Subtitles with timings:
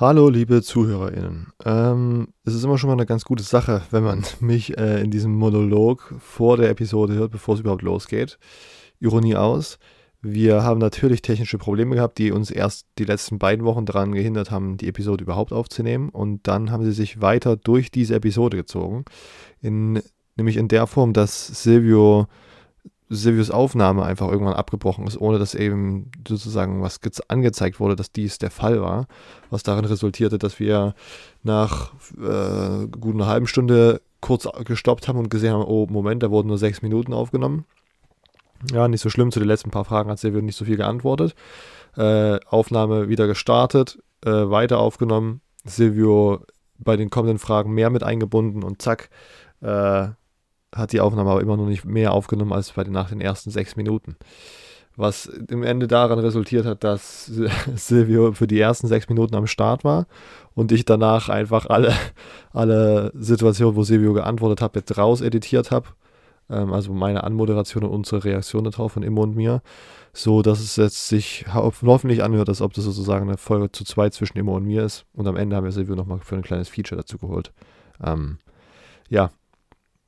[0.00, 1.48] Hallo, liebe ZuhörerInnen.
[1.62, 5.10] Ähm, es ist immer schon mal eine ganz gute Sache, wenn man mich äh, in
[5.10, 8.38] diesem Monolog vor der Episode hört, bevor es überhaupt losgeht.
[8.98, 9.78] Ironie aus.
[10.22, 14.50] Wir haben natürlich technische Probleme gehabt, die uns erst die letzten beiden Wochen daran gehindert
[14.50, 16.08] haben, die Episode überhaupt aufzunehmen.
[16.08, 19.04] Und dann haben sie sich weiter durch diese Episode gezogen.
[19.60, 20.00] In,
[20.34, 22.26] nämlich in der Form, dass Silvio
[23.12, 28.38] Silvius Aufnahme einfach irgendwann abgebrochen ist, ohne dass eben sozusagen was angezeigt wurde, dass dies
[28.38, 29.08] der Fall war,
[29.50, 30.94] was darin resultierte, dass wir
[31.42, 36.30] nach äh, gut einer halben Stunde kurz gestoppt haben und gesehen haben, oh Moment, da
[36.30, 37.64] wurden nur sechs Minuten aufgenommen.
[38.72, 41.34] Ja, nicht so schlimm, zu den letzten paar Fragen hat Silvio nicht so viel geantwortet.
[41.96, 46.44] Äh, Aufnahme wieder gestartet, äh, weiter aufgenommen, Silvio
[46.78, 49.10] bei den kommenden Fragen mehr mit eingebunden und zack,
[49.62, 50.08] äh,
[50.74, 53.50] hat die Aufnahme aber immer noch nicht mehr aufgenommen als bei den, nach den ersten
[53.50, 54.16] sechs Minuten.
[54.96, 57.26] Was im Ende daran resultiert hat, dass
[57.74, 60.06] Silvio für die ersten sechs Minuten am Start war
[60.54, 61.94] und ich danach einfach alle,
[62.52, 65.88] alle Situationen, wo Silvio geantwortet hat, mit raus editiert habe.
[66.50, 69.62] Ähm, also meine Anmoderation und unsere Reaktion darauf von Immo und mir.
[70.12, 74.12] So dass es jetzt sich hoffentlich anhört, als ob das sozusagen eine Folge zu zweit
[74.12, 75.06] zwischen Immo und mir ist.
[75.14, 77.52] Und am Ende haben wir Silvio nochmal für ein kleines Feature dazu geholt.
[78.04, 78.38] Ähm,
[79.08, 79.30] ja,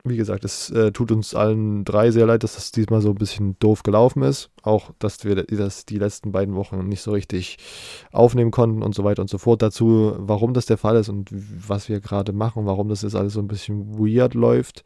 [0.04, 3.16] wie gesagt, es äh, tut uns allen drei sehr leid, dass das diesmal so ein
[3.16, 4.50] bisschen doof gelaufen ist.
[4.62, 7.58] Auch, dass wir das die letzten beiden Wochen nicht so richtig
[8.10, 9.62] aufnehmen konnten und so weiter und so fort.
[9.62, 13.34] Dazu, warum das der Fall ist und was wir gerade machen, warum das jetzt alles
[13.34, 14.82] so ein bisschen weird läuft.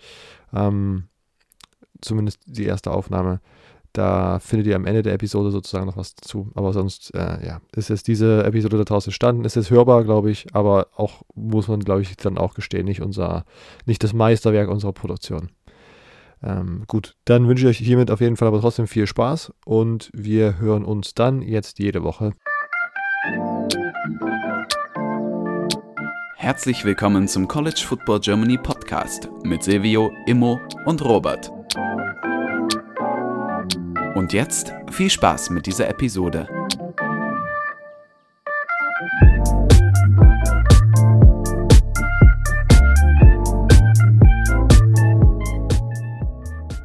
[0.52, 1.04] Ähm,
[2.02, 3.40] zumindest die erste Aufnahme.
[3.96, 6.50] Da findet ihr am Ende der Episode sozusagen noch was dazu.
[6.54, 9.46] Aber sonst, äh, ja, ist jetzt diese Episode daraus entstanden.
[9.46, 13.00] Ist jetzt hörbar, glaube ich, aber auch, muss man, glaube ich, dann auch gestehen, nicht
[13.00, 13.46] unser,
[13.86, 15.48] nicht das Meisterwerk unserer Produktion.
[16.42, 20.10] Ähm, gut, dann wünsche ich euch hiermit auf jeden Fall aber trotzdem viel Spaß und
[20.12, 22.32] wir hören uns dann jetzt jede Woche.
[26.36, 31.50] Herzlich willkommen zum College Football Germany Podcast mit Silvio, Immo und Robert.
[34.16, 36.48] Und jetzt viel Spaß mit dieser Episode.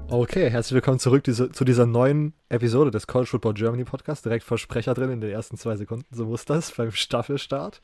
[0.10, 4.26] Okay, herzlich willkommen zurück diese, zu dieser neuen Episode des College Football Germany Podcast.
[4.26, 7.80] Direkt Versprecher drin in den ersten zwei Sekunden, so muss das beim Staffelstart.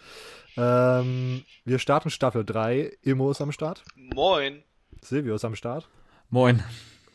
[0.58, 2.98] Ähm, wir starten Staffel 3.
[3.02, 3.86] Immo ist am Start.
[3.96, 4.62] Moin.
[5.02, 5.88] Silvio ist am Start.
[6.30, 6.62] Moin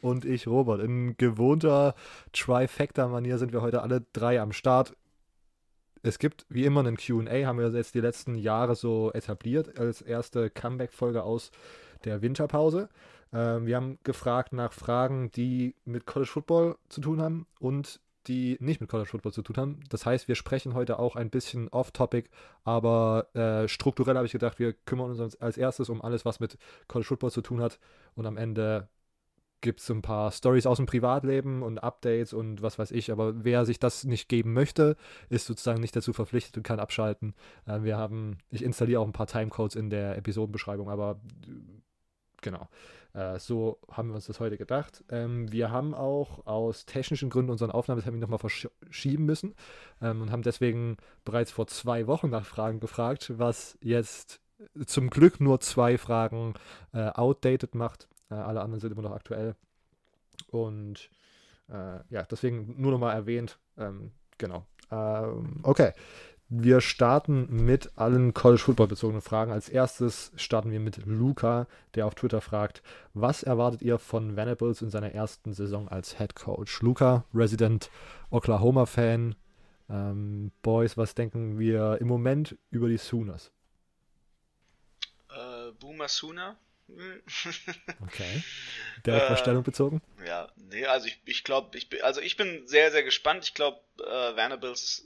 [0.03, 0.81] und ich, Robert.
[0.83, 1.95] In gewohnter
[2.33, 4.97] Trifecta-Manier sind wir heute alle drei am Start.
[6.03, 10.03] Es gibt wie immer einen QA, haben wir jetzt die letzten Jahre so etabliert, als
[10.03, 11.53] erste Comeback-Folge aus
[12.05, 12.89] der Winterpause.
[13.33, 18.57] Ähm, wir haben gefragt nach Fragen, die mit College Football zu tun haben und die
[18.61, 19.81] nicht mit College Football zu tun haben.
[19.89, 22.29] Das heißt, wir sprechen heute auch ein bisschen off-topic,
[22.65, 26.59] aber äh, strukturell habe ich gedacht, wir kümmern uns als erstes um alles, was mit
[26.89, 27.79] College Football zu tun hat
[28.15, 28.89] und am Ende
[29.62, 33.11] gibt es ein paar Stories aus dem Privatleben und Updates und was weiß ich.
[33.11, 34.97] Aber wer sich das nicht geben möchte,
[35.31, 37.34] ist sozusagen nicht dazu verpflichtet und kann abschalten.
[37.67, 41.21] Äh, wir haben, ich installiere auch ein paar Timecodes in der Episodenbeschreibung, aber
[42.43, 42.69] genau.
[43.15, 45.05] Äh, so haben wir uns das heute gedacht.
[45.11, 49.55] Ähm, wir haben auch aus technischen Gründen unseren Aufnahmetermin nochmal verschieben müssen
[50.01, 54.41] ähm, und haben deswegen bereits vor zwei Wochen nach Fragen gefragt, was jetzt
[54.87, 56.55] zum Glück nur zwei Fragen
[56.93, 58.09] äh, outdated macht.
[58.32, 59.54] Äh, alle anderen sind immer noch aktuell.
[60.48, 61.10] Und
[61.69, 63.59] äh, ja, deswegen nur nochmal erwähnt.
[63.76, 64.66] Ähm, genau.
[64.91, 65.93] Ähm, okay.
[66.54, 69.53] Wir starten mit allen College Football bezogenen Fragen.
[69.53, 72.82] Als erstes starten wir mit Luca, der auf Twitter fragt,
[73.15, 76.82] was erwartet ihr von Venables in seiner ersten Saison als Head Coach?
[76.82, 77.91] Luca, Resident
[78.31, 79.34] Oklahoma Fan.
[79.88, 83.50] Ähm, Boys, was denken wir im Moment über die Sooners?
[85.31, 86.56] Äh, Boomer Sooner.
[88.03, 88.42] Okay.
[89.06, 90.00] Direkt äh, Stellung bezogen?
[90.26, 93.44] Ja, nee, also ich, ich glaube, ich bin, also ich bin sehr, sehr gespannt.
[93.44, 95.04] Ich glaube, äh, Vanderbilts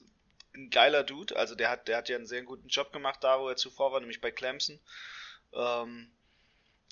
[0.54, 1.36] ein geiler Dude.
[1.36, 3.92] Also der hat, der hat ja einen sehr guten Job gemacht da, wo er zuvor
[3.92, 4.80] war, nämlich bei Clemson.
[5.52, 6.10] Ähm,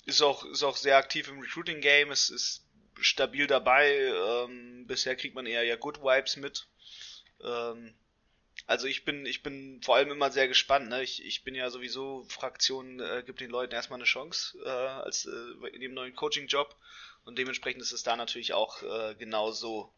[0.05, 2.65] ist auch, ist auch sehr aktiv im Recruiting Game, ist, ist
[2.99, 3.89] stabil dabei.
[3.89, 6.67] Ähm, bisher kriegt man eher ja Good Vibes mit.
[7.43, 7.95] Ähm,
[8.67, 10.89] also ich bin, ich bin vor allem immer sehr gespannt.
[10.89, 11.03] Ne?
[11.03, 15.25] Ich, ich bin ja sowieso Fraktion, äh, gibt den Leuten erstmal eine Chance äh, als
[15.25, 16.75] äh, in dem neuen Coaching-Job
[17.25, 19.91] und dementsprechend ist es da natürlich auch äh, genau so.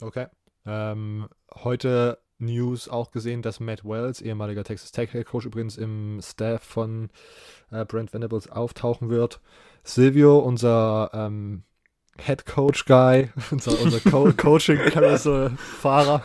[0.00, 0.26] Okay.
[0.66, 6.20] Ähm, heute News auch gesehen, dass Matt Wells, ehemaliger Texas Tech Head Coach übrigens im
[6.22, 7.10] Staff von
[7.70, 9.40] äh, Brent Venables auftauchen wird.
[9.84, 11.64] Silvio, unser ähm,
[12.18, 14.78] Head Coach Guy, unser, unser Co Coaching
[15.80, 16.24] Fahrer.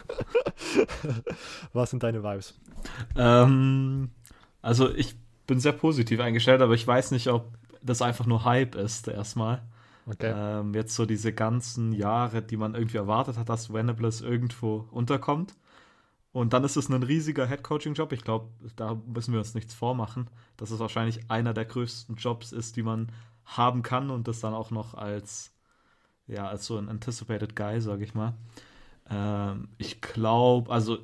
[1.74, 2.60] Was sind deine Vibes?
[3.16, 4.12] Ähm,
[4.62, 5.16] also ich
[5.48, 9.64] bin sehr positiv eingestellt, aber ich weiß nicht, ob das einfach nur Hype ist erstmal.
[10.06, 10.34] Okay.
[10.36, 15.56] Ähm, jetzt so diese ganzen Jahre, die man irgendwie erwartet hat, dass Venables irgendwo unterkommt.
[16.32, 18.12] Und dann ist es ein riesiger Head-Coaching-Job.
[18.14, 22.52] Ich glaube, da müssen wir uns nichts vormachen, dass es wahrscheinlich einer der größten Jobs
[22.52, 23.12] ist, die man
[23.46, 25.52] haben kann und das dann auch noch als,
[26.30, 28.34] ja, als so ein Anticipated Guy, sage ich mal.
[29.10, 31.00] Ähm, ich glaube, also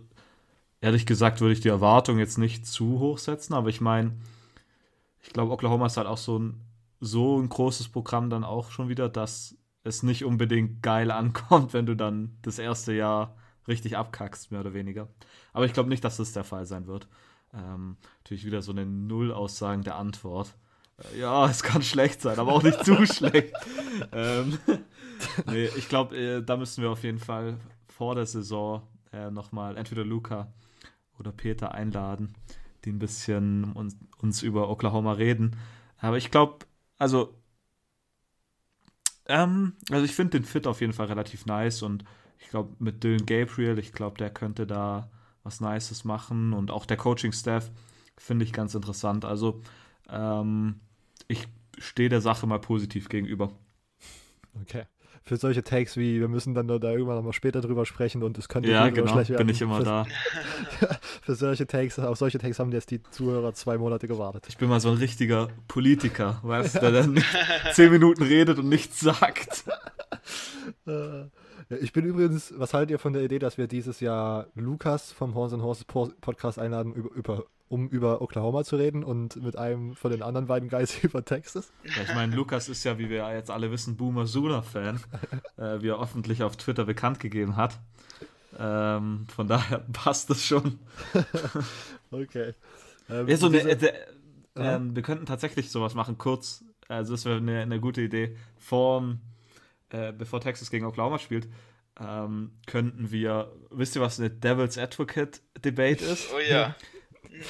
[0.81, 4.13] ehrlich gesagt würde ich die Erwartung jetzt nicht zu hoch setzen, aber ich meine,
[5.23, 6.61] ich glaube, Oklahoma ist halt auch so ein,
[6.99, 11.85] so ein großes Programm dann auch schon wieder, dass es nicht unbedingt geil ankommt, wenn
[11.85, 13.35] du dann das erste Jahr
[13.67, 15.07] richtig abkackst, mehr oder weniger.
[15.53, 17.07] Aber ich glaube nicht, dass das der Fall sein wird.
[17.53, 20.53] Ähm, natürlich wieder so eine Null-Aussagen der Antwort.
[20.97, 23.53] Äh, ja, es kann schlecht sein, aber auch nicht zu schlecht.
[24.11, 24.59] Ähm,
[25.47, 29.77] nee, ich glaube, äh, da müssen wir auf jeden Fall vor der Saison äh, nochmal
[29.77, 30.51] entweder Luca
[31.19, 32.33] oder Peter einladen,
[32.83, 35.57] die ein bisschen uns, uns über Oklahoma reden.
[35.97, 36.65] Aber ich glaube,
[36.97, 37.33] also,
[39.27, 42.03] ähm, also ich finde den Fit auf jeden Fall relativ nice und
[42.39, 45.09] ich glaube, mit Dylan Gabriel, ich glaube, der könnte da
[45.43, 47.71] was Nices machen und auch der Coaching-Staff
[48.17, 49.25] finde ich ganz interessant.
[49.25, 49.61] Also,
[50.09, 50.79] ähm,
[51.27, 51.47] ich
[51.77, 53.51] stehe der Sache mal positiv gegenüber.
[54.61, 54.85] Okay.
[55.27, 58.37] Für solche Takes wie, wir müssen dann da irgendwann noch mal später drüber sprechen und
[58.37, 59.47] es könnte ja, genau, schlecht werden.
[59.47, 60.05] bin ich immer für, da.
[61.23, 64.45] für solche Takes, auf solche Takes haben jetzt die Zuhörer zwei Monate gewartet.
[64.47, 67.23] Ich bin mal so ein richtiger Politiker, weißt du, der dann
[67.73, 69.63] zehn Minuten redet und nichts sagt.
[70.85, 71.25] Äh,
[71.69, 75.33] ich bin übrigens, was haltet ihr von der Idee, dass wir dieses Jahr Lukas vom
[75.33, 79.95] Horns and Horses Podcast einladen, über, über, um über Oklahoma zu reden und mit einem
[79.95, 81.71] von den anderen beiden Guys über Texas?
[81.83, 84.99] Ja, ich meine, Lukas ist ja, wie wir jetzt alle wissen, Boomer Sooner-Fan,
[85.57, 87.79] äh, wie er öffentlich auf Twitter bekannt gegeben hat.
[88.57, 90.79] Ähm, von daher passt das schon.
[92.11, 92.53] okay.
[93.09, 93.93] Ähm, ja, so eine, äh,
[94.55, 96.63] äh, wir könnten tatsächlich sowas machen, kurz.
[96.87, 98.37] Also, das wäre eine, eine gute Idee.
[98.57, 99.19] Vorm
[99.95, 101.47] äh, bevor Texas gegen Oklahoma spielt,
[101.99, 106.29] ähm, könnten wir, wisst ihr, was eine Devil's Advocate Debate ist?
[106.33, 106.75] Oh ja.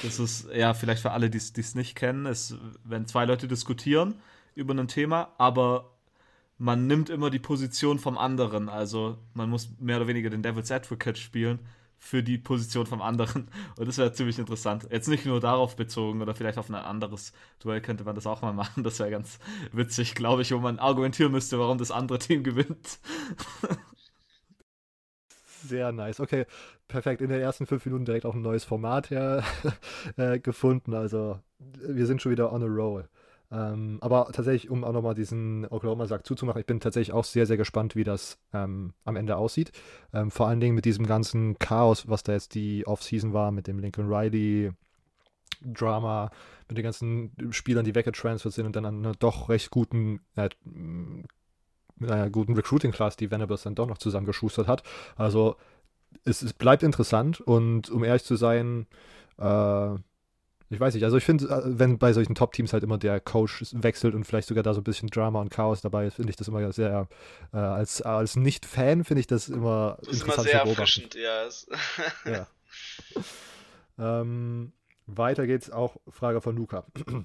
[0.02, 4.20] Das ist, ja, vielleicht für alle, die es nicht kennen, ist, wenn zwei Leute diskutieren
[4.54, 5.92] über ein Thema, aber
[6.58, 8.68] man nimmt immer die Position vom anderen.
[8.68, 11.60] Also man muss mehr oder weniger den Devil's Advocate spielen
[11.98, 13.48] für die Position vom anderen.
[13.78, 14.88] Und das wäre ziemlich interessant.
[14.90, 18.42] Jetzt nicht nur darauf bezogen oder vielleicht auf ein anderes Duell könnte man das auch
[18.42, 18.82] mal machen.
[18.82, 19.38] Das wäre ganz
[19.72, 22.98] witzig, glaube ich, wo man argumentieren müsste, warum das andere Team gewinnt.
[25.64, 26.20] Sehr nice.
[26.20, 26.46] Okay,
[26.88, 27.20] perfekt.
[27.20, 29.42] In den ersten fünf Minuten direkt auch ein neues Format her,
[30.16, 30.94] äh, gefunden.
[30.94, 33.08] Also wir sind schon wieder on a roll.
[33.56, 37.56] Ähm, aber tatsächlich, um auch nochmal diesen Oklahoma-Sack zuzumachen, ich bin tatsächlich auch sehr, sehr
[37.56, 39.72] gespannt, wie das ähm, am Ende aussieht.
[40.12, 43.66] Ähm, vor allen Dingen mit diesem ganzen Chaos, was da jetzt die Offseason war, mit
[43.66, 44.72] dem Lincoln Riley.
[45.62, 46.30] Drama
[46.68, 50.50] mit den ganzen Spielern, die weggetransfert sind und dann an einer doch recht guten, äh,
[52.00, 54.82] einer guten Recruiting-Class, die Venables dann doch noch zusammengeschustert hat.
[55.16, 55.56] Also
[56.24, 58.86] es, es bleibt interessant und um ehrlich zu sein,
[59.38, 59.94] äh,
[60.68, 63.64] ich weiß nicht, also ich finde, äh, wenn bei solchen Top-Teams halt immer der Coach
[63.72, 66.36] wechselt und vielleicht sogar da so ein bisschen Drama und Chaos dabei ist, finde ich
[66.36, 67.08] das immer sehr,
[67.52, 71.48] äh, als, als Nicht-Fan finde ich das immer das ist interessant immer sehr erfrischend, ja.
[72.24, 74.20] ja.
[74.20, 74.72] ähm,
[75.06, 76.84] weiter geht's auch, Frage von Luca.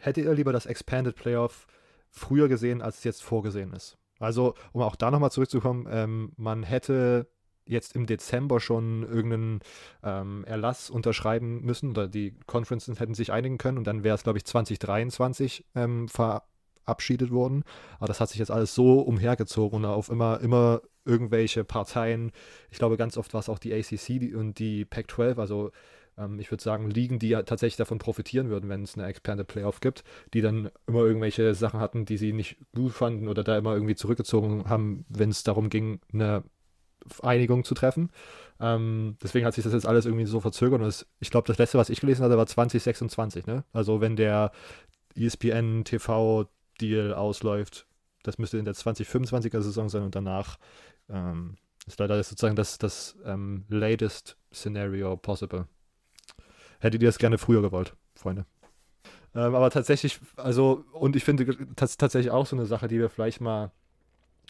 [0.00, 1.66] Hättet ihr lieber das Expanded Playoff
[2.10, 3.96] früher gesehen, als es jetzt vorgesehen ist?
[4.18, 7.26] Also, um auch da nochmal zurückzukommen, ähm, man hätte
[7.70, 9.60] jetzt im Dezember schon irgendeinen
[10.02, 14.22] ähm, Erlass unterschreiben müssen oder die Conferences hätten sich einigen können und dann wäre es,
[14.22, 17.64] glaube ich, 2023 ähm, verabschiedet worden.
[17.98, 22.32] Aber das hat sich jetzt alles so umhergezogen und auf immer, immer irgendwelche Parteien,
[22.70, 25.70] ich glaube ganz oft war es auch die ACC und die Pac-12, also
[26.18, 29.46] ähm, ich würde sagen, Ligen, die ja tatsächlich davon profitieren würden, wenn es eine Expanded
[29.46, 33.56] Playoff gibt, die dann immer irgendwelche Sachen hatten, die sie nicht gut fanden oder da
[33.56, 36.44] immer irgendwie zurückgezogen haben, wenn es darum ging, eine
[37.22, 38.10] Einigung zu treffen.
[38.60, 40.80] Ähm, deswegen hat sich das jetzt alles irgendwie so verzögert.
[40.80, 43.46] Und das, ich glaube, das letzte, was ich gelesen hatte, war 2026.
[43.46, 43.64] Ne?
[43.72, 44.52] Also wenn der
[45.14, 46.46] ESPN TV
[46.80, 47.86] Deal ausläuft,
[48.22, 50.58] das müsste in der 2025er Saison sein und danach
[51.08, 55.66] ähm, ist leider sozusagen das, das ähm, latest Scenario possible.
[56.80, 58.46] Hättet ihr es gerne früher gewollt, Freunde?
[59.34, 63.08] Ähm, aber tatsächlich, also, und ich finde das tatsächlich auch so eine Sache, die wir
[63.08, 63.70] vielleicht mal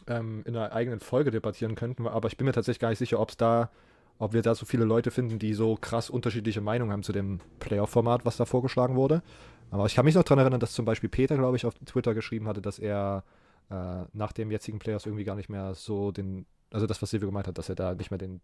[0.06, 3.20] ähm, in einer eigenen Folge debattieren könnten, aber ich bin mir tatsächlich gar nicht sicher,
[3.20, 3.70] ob es da,
[4.18, 7.40] ob wir da so viele Leute finden, die so krass unterschiedliche Meinungen haben zu dem
[7.58, 9.22] Playoff-Format, was da vorgeschlagen wurde.
[9.70, 12.14] Aber ich kann mich noch daran erinnern, dass zum Beispiel Peter, glaube ich, auf Twitter
[12.14, 13.24] geschrieben hatte, dass er
[13.70, 17.28] äh, nach dem jetzigen Playoffs irgendwie gar nicht mehr so den, also das, was Silvio
[17.28, 18.40] gemeint hat, dass er da nicht mehr den,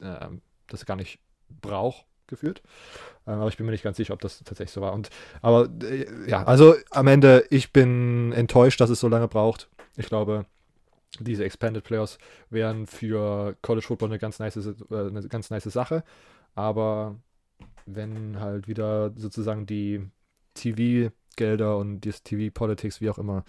[0.00, 0.28] äh,
[0.66, 2.62] dass er gar nicht braucht, geführt.
[3.26, 4.92] Ähm, aber ich bin mir nicht ganz sicher, ob das tatsächlich so war.
[4.92, 9.68] Und, aber äh, ja, also am Ende, ich bin enttäuscht, dass es so lange braucht.
[9.96, 10.46] Ich glaube,
[11.20, 12.18] diese Expanded Players
[12.50, 16.04] wären für College Football eine ganz nice, äh, eine ganz nice Sache.
[16.54, 17.16] Aber
[17.86, 20.10] wenn halt wieder sozusagen die
[20.54, 23.44] TV-Gelder und die TV-Politics, wie auch immer,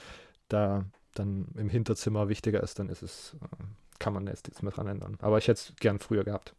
[0.47, 3.63] da dann im Hinterzimmer wichtiger ist, dann ist es, äh,
[3.99, 5.17] kann man jetzt nichts mehr dran ändern.
[5.21, 6.53] Aber ich hätte es gern früher gehabt.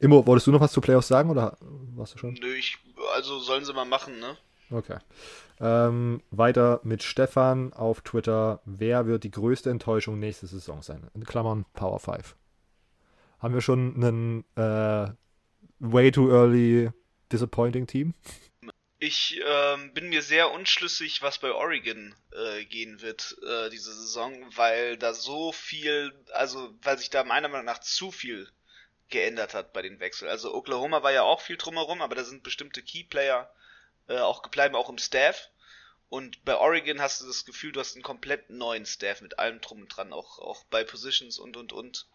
[0.00, 1.56] Immo, wolltest du noch was zu Playoffs sagen oder
[1.94, 2.34] warst du schon?
[2.34, 2.78] Nö, ich,
[3.14, 4.36] also sollen sie mal machen, ne?
[4.70, 4.98] Okay.
[5.58, 8.60] Ähm, weiter mit Stefan auf Twitter.
[8.64, 11.10] Wer wird die größte Enttäuschung nächste Saison sein?
[11.14, 12.36] In Klammern Power 5.
[13.40, 15.12] Haben wir schon einen äh,
[15.80, 16.90] way too early
[17.32, 18.14] disappointing Team?
[18.98, 24.34] Ich ähm, bin mir sehr unschlüssig, was bei Oregon äh, gehen wird äh, diese Saison,
[24.56, 28.46] weil da so viel, also weil sich da meiner Meinung nach zu viel
[29.08, 30.30] geändert hat bei den Wechseln.
[30.30, 33.50] Also Oklahoma war ja auch viel drumherum, aber da sind bestimmte Keyplayer
[34.10, 35.48] äh, auch bleiben auch im Staff.
[36.08, 39.60] Und bei Oregon hast du das Gefühl, du hast einen komplett neuen Staff mit allem
[39.60, 42.06] drum und dran, auch, auch bei Positions und und und.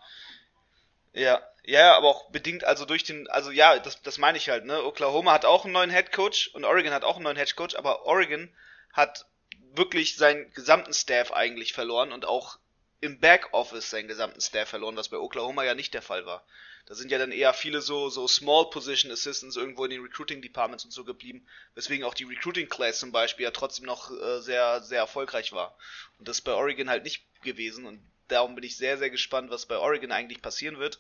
[1.13, 4.65] Ja, ja, aber auch bedingt, also durch den, also ja, das, das meine ich halt,
[4.65, 4.83] ne?
[4.83, 7.75] Oklahoma hat auch einen neuen Head Coach und Oregon hat auch einen neuen Head Coach,
[7.75, 8.53] aber Oregon
[8.91, 9.25] hat
[9.73, 12.59] wirklich seinen gesamten Staff eigentlich verloren und auch
[12.99, 16.45] im Backoffice seinen gesamten Staff verloren, was bei Oklahoma ja nicht der Fall war.
[16.85, 20.41] Da sind ja dann eher viele so, so Small Position Assistants irgendwo in den Recruiting
[20.41, 24.41] Departments und so geblieben, weswegen auch die Recruiting Class zum Beispiel ja trotzdem noch äh,
[24.41, 25.75] sehr, sehr erfolgreich war.
[26.19, 29.49] Und das ist bei Oregon halt nicht gewesen und darum bin ich sehr, sehr gespannt,
[29.49, 30.99] was bei Oregon eigentlich passieren wird.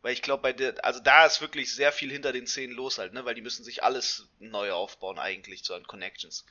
[0.00, 2.98] Weil ich glaube, bei der, also da ist wirklich sehr viel hinter den Szenen los
[2.98, 3.24] halt, ne?
[3.24, 6.44] Weil die müssen sich alles neu aufbauen eigentlich zu an Connections.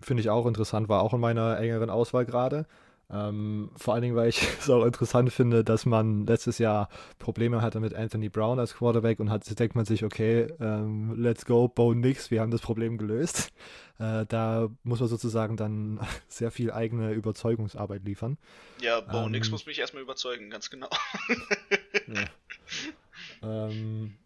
[0.00, 2.66] Finde ich auch interessant, war auch in meiner engeren Auswahl gerade.
[3.10, 6.88] Ähm, vor allen Dingen, weil ich es auch interessant finde, dass man letztes Jahr
[7.18, 11.46] Probleme hatte mit Anthony Brown als Quarterback und hat, denkt man sich, okay, ähm, let's
[11.46, 13.50] go, Bo Nix, wir haben das Problem gelöst.
[13.98, 18.36] Äh, da muss man sozusagen dann sehr viel eigene Überzeugungsarbeit liefern.
[18.80, 20.90] Ja, Bo ähm, Nix muss mich erstmal überzeugen, ganz genau.
[23.42, 23.68] ja.
[23.68, 24.16] ähm,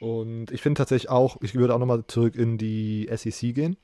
[0.00, 3.76] und ich finde tatsächlich auch, ich würde auch nochmal zurück in die SEC gehen.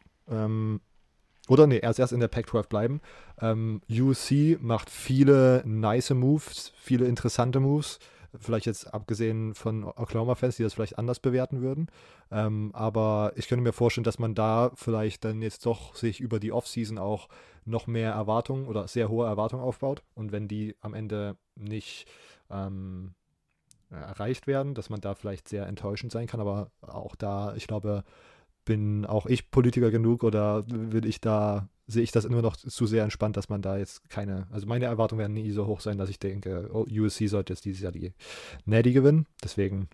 [1.48, 3.00] Oder nee, erst erst in der Pac-12 bleiben.
[3.40, 7.98] Ähm, UC macht viele nice Moves, viele interessante Moves.
[8.36, 11.88] Vielleicht jetzt abgesehen von Oklahoma-Fans, die das vielleicht anders bewerten würden.
[12.32, 16.40] Ähm, aber ich könnte mir vorstellen, dass man da vielleicht dann jetzt doch sich über
[16.40, 17.28] die Offseason auch
[17.64, 20.02] noch mehr Erwartungen oder sehr hohe Erwartungen aufbaut.
[20.14, 22.06] Und wenn die am Ende nicht
[22.50, 23.14] ähm,
[23.90, 26.40] erreicht werden, dass man da vielleicht sehr enttäuschend sein kann.
[26.40, 28.04] Aber auch da, ich glaube,
[28.64, 32.86] bin auch ich Politiker genug oder will ich da, sehe ich das immer noch zu
[32.86, 35.98] sehr entspannt, dass man da jetzt keine, also meine Erwartungen werden nie so hoch sein,
[35.98, 38.12] dass ich denke, oh, USC sollte jetzt dieses Jahr die
[38.64, 39.26] Natty gewinnen.
[39.42, 39.88] Deswegen.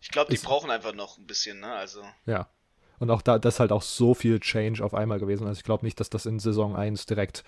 [0.00, 1.72] Ich glaube, die brauchen einfach noch ein bisschen, ne?
[1.72, 2.02] Also.
[2.26, 2.48] Ja.
[2.98, 5.46] Und auch da, das ist halt auch so viel Change auf einmal gewesen.
[5.46, 7.44] Also ich glaube nicht, dass das in Saison 1 direkt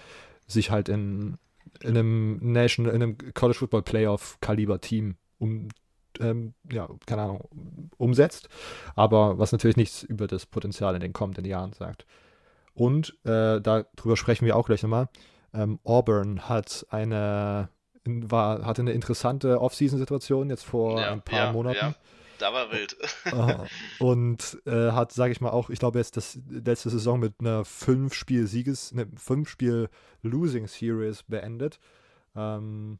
[0.47, 1.39] sich halt in,
[1.81, 5.69] in einem National, in einem College Football Playoff Kaliber Team um
[6.21, 7.49] ähm, ja, keine Ahnung,
[7.97, 8.49] umsetzt,
[8.95, 12.07] aber was natürlich nichts über das Potenzial in den kommenden Jahren sagt.
[12.75, 15.09] Und äh, darüber sprechen wir auch gleich nochmal.
[15.53, 17.69] Ähm, Auburn hat eine,
[18.05, 21.77] war, hatte eine interessante Off-Season-Situation jetzt vor ja, ein paar ja, Monaten.
[21.77, 21.95] Ja.
[22.39, 22.97] Da war wild.
[23.99, 27.67] und äh, hat, sage ich mal, auch, ich glaube, jetzt das letzte Saison mit einer
[27.67, 31.79] Fünf-Spiel-Sieges, eine Fünf-Spiel-Losing-Series beendet.
[32.35, 32.99] Ähm,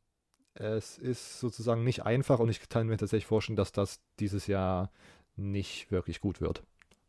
[0.61, 4.91] es ist sozusagen nicht einfach und ich kann mir tatsächlich vorstellen, dass das dieses Jahr
[5.37, 6.63] nicht wirklich gut wird.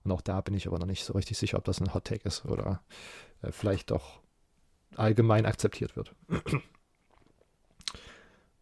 [0.04, 2.06] Und auch da bin ich aber noch nicht so richtig sicher, ob das ein Hot
[2.06, 2.82] Take ist oder
[3.42, 4.22] äh, vielleicht doch
[4.96, 6.16] allgemein akzeptiert wird.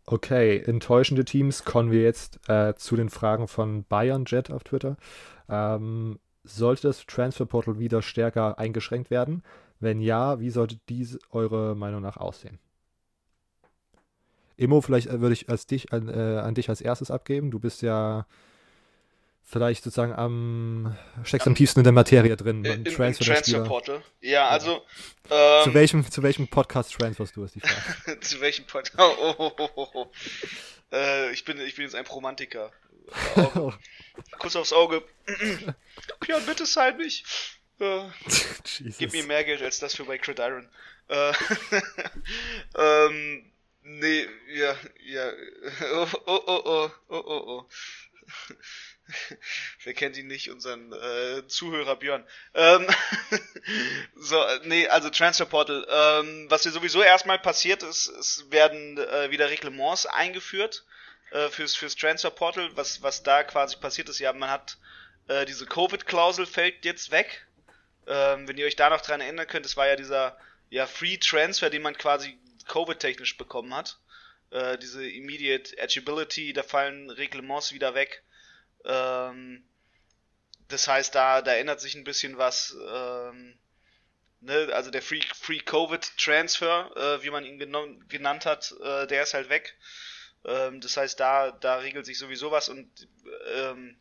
[0.05, 4.97] okay, enttäuschende Teams kommen wir jetzt äh, zu den Fragen von Bayern Jet auf Twitter.
[5.47, 9.43] Ähm, sollte das Transfer Portal wieder stärker eingeschränkt werden?
[9.79, 12.59] Wenn ja, wie sollte dies eurer Meinung nach aussehen?
[14.59, 17.51] Immo, vielleicht äh, würde ich als dich, an, äh, an dich als erstes abgeben.
[17.51, 18.25] Du bist ja
[19.43, 22.63] vielleicht sozusagen am steckst am tiefsten in der Materie drin.
[22.63, 24.03] Im, Transfer, Transfer Portal.
[24.21, 24.85] Ja, also.
[25.29, 28.19] Ähm, zu, welchem, zu welchem Podcast transferst du, ist die Frage.
[28.21, 28.99] zu welchem Podcast?
[28.99, 30.11] Oh, oh, oh, oh, oh.
[30.91, 32.71] Äh, ich, bin, ich bin jetzt ein Romantiker.
[34.39, 35.03] Kuss aufs Auge.
[36.27, 37.23] ja, bitte sein mich.
[37.79, 38.01] Äh,
[38.99, 40.67] gib mir mehr Geld als das für bei Crit Iron.
[41.07, 41.33] Äh,
[42.77, 43.45] ähm,
[43.81, 45.31] Nee, ja, ja.
[45.93, 47.69] Oh, oh, oh, oh, oh, oh, oh.
[49.83, 50.49] Wer kennt ihn nicht?
[50.49, 52.25] Unseren äh, Zuhörer Björn.
[52.53, 52.87] Ähm,
[54.15, 55.85] so, nee, also Transfer Portal.
[55.89, 60.85] Ähm, was hier sowieso erstmal passiert ist, es werden äh, wieder Reglements eingeführt
[61.31, 62.69] äh, fürs, fürs Transfer Portal.
[62.75, 64.77] Was, was da quasi passiert ist, ja, man hat
[65.27, 67.47] äh, diese Covid-Klausel fällt jetzt weg.
[68.07, 70.37] Ähm, wenn ihr euch da noch dran erinnern könnt, es war ja dieser
[70.69, 72.37] ja, Free Transfer, den man quasi
[72.69, 73.99] Covid-technisch bekommen hat.
[74.51, 78.23] Äh, diese Immediate Agility, da fallen Reglements wieder weg.
[78.85, 79.63] Ähm,
[80.69, 82.77] das heißt, da, da ändert sich ein bisschen was.
[82.89, 83.59] Ähm,
[84.39, 84.69] ne?
[84.73, 87.59] Also der Free, Free Covid Transfer, äh, wie man ihn
[88.07, 89.75] genannt hat, äh, der ist halt weg.
[90.45, 92.89] Ähm, das heißt, da, da regelt sich sowieso was und
[93.53, 93.99] ähm,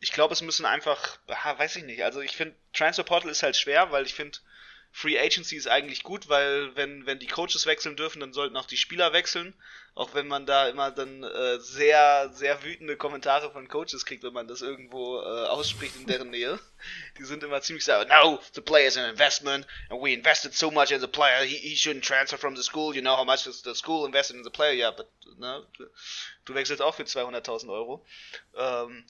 [0.00, 3.56] ich glaube, es müssen einfach, weiß ich nicht, also ich finde, Transfer Portal ist halt
[3.56, 4.38] schwer, weil ich finde,
[4.94, 8.66] Free Agency ist eigentlich gut, weil wenn, wenn die Coaches wechseln dürfen, dann sollten auch
[8.66, 9.54] die Spieler wechseln.
[9.94, 14.32] Auch wenn man da immer dann äh, sehr, sehr wütende Kommentare von Coaches kriegt, wenn
[14.32, 16.58] man das irgendwo äh, ausspricht in deren Nähe.
[17.18, 20.70] Die sind immer ziemlich so, no, the player is an investment and we invested so
[20.70, 23.44] much in the player, he, he shouldn't transfer from the school, you know how much
[23.44, 25.66] the school invested in the player, yeah, but, ne,
[26.46, 28.04] du wechselst auch für 200.000 Euro.
[28.56, 29.04] Ähm,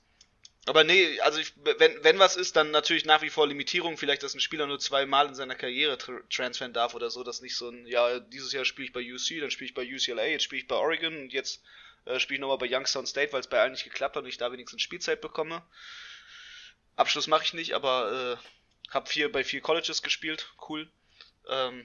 [0.66, 4.22] aber nee, also ich, wenn, wenn was ist, dann natürlich nach wie vor Limitierung, vielleicht,
[4.22, 7.56] dass ein Spieler nur zweimal in seiner Karriere tra transfern darf oder so, dass nicht
[7.56, 10.44] so ein, ja, dieses Jahr spiele ich bei UC, dann spiele ich bei UCLA, jetzt
[10.44, 11.62] spiele ich bei Oregon und jetzt
[12.04, 14.28] äh, spiele ich nochmal bei Youngstown State, weil es bei allen nicht geklappt hat und
[14.28, 15.62] ich da wenigstens Spielzeit bekomme.
[16.94, 20.88] Abschluss mache ich nicht, aber äh, habe vier bei vier Colleges gespielt, cool.
[21.48, 21.84] Ähm,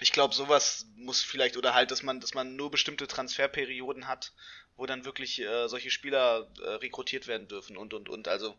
[0.00, 4.32] ich glaube, sowas muss vielleicht oder halt, dass man, dass man nur bestimmte Transferperioden hat,
[4.78, 8.28] wo dann wirklich äh, solche Spieler äh, rekrutiert werden dürfen und und und.
[8.28, 8.56] Also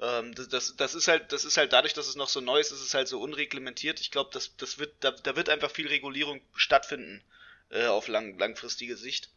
[0.00, 2.70] ähm, das, das, ist halt, das ist halt dadurch, dass es noch so neu ist,
[2.70, 3.98] ist es halt so unreglementiert.
[3.98, 7.24] Ich glaube, das, das wird, da, da wird einfach viel Regulierung stattfinden
[7.70, 9.30] äh, auf lang, langfristige Sicht.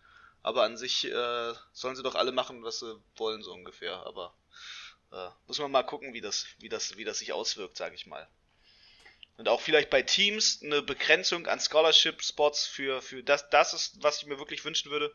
[0.43, 3.96] Aber an sich äh, sollen sie doch alle machen, was sie wollen, so ungefähr.
[4.05, 4.34] Aber
[5.12, 8.05] äh, muss man mal gucken, wie das, wie das, wie das sich auswirkt, sage ich
[8.05, 8.27] mal.
[9.38, 14.17] Und auch vielleicht bei Teams eine Begrenzung an Scholarship-Spots für, für das, das ist, was
[14.17, 15.13] ich mir wirklich wünschen würde.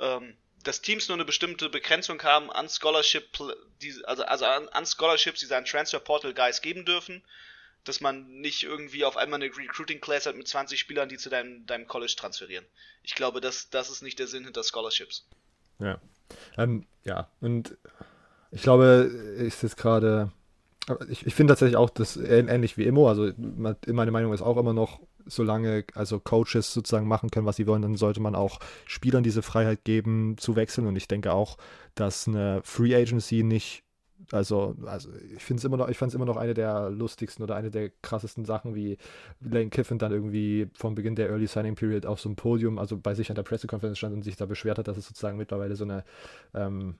[0.00, 3.28] Ähm, dass Teams nur eine bestimmte Begrenzung haben an Scholarship,
[4.04, 7.22] also, also an, an Scholarships, die sie an Transfer Portal Guys geben dürfen,
[7.84, 11.30] dass man nicht irgendwie auf einmal eine Recruiting Class hat mit 20 Spielern, die zu
[11.30, 12.66] deinem, deinem College transferieren.
[13.02, 15.26] Ich glaube, das, das ist nicht der Sinn hinter Scholarships.
[15.78, 15.98] Ja.
[16.58, 17.78] Ähm, ja, und
[18.50, 20.30] ich glaube, ist jetzt gerade
[21.08, 23.08] ich, ich finde tatsächlich auch das ähnlich wie Immo.
[23.08, 27.66] Also meine Meinung ist auch immer noch, solange also Coaches sozusagen machen können, was sie
[27.66, 30.86] wollen, dann sollte man auch Spielern diese Freiheit geben zu wechseln.
[30.86, 31.56] Und ich denke auch,
[31.94, 33.84] dass eine Free Agency nicht
[34.32, 37.42] also, also ich finde es immer noch, ich fand es immer noch eine der lustigsten
[37.42, 38.98] oder eine der krassesten Sachen, wie
[39.40, 42.96] Lane Kiffin dann irgendwie vom Beginn der Early Signing Period auf so einem Podium, also
[42.96, 45.74] bei sich an der Pressekonferenz stand und sich da beschwert hat, dass es sozusagen mittlerweile
[45.74, 46.04] so eine
[46.54, 46.96] ähm,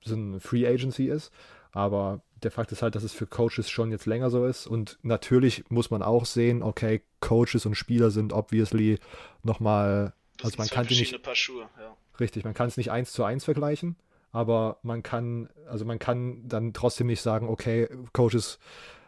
[0.00, 1.32] so eine Free Agency ist.
[1.78, 4.66] Aber der Fakt ist halt, dass es für Coaches schon jetzt länger so ist.
[4.66, 8.98] Und natürlich muss man auch sehen, okay, Coaches und Spieler sind obviously
[9.44, 10.12] nochmal.
[10.42, 11.22] Also man kann die nicht.
[11.22, 11.96] Paar Schuhe, ja.
[12.18, 13.94] Richtig, man kann es nicht eins zu eins vergleichen,
[14.32, 18.58] aber man kann, also man kann dann trotzdem nicht sagen, okay, Coaches,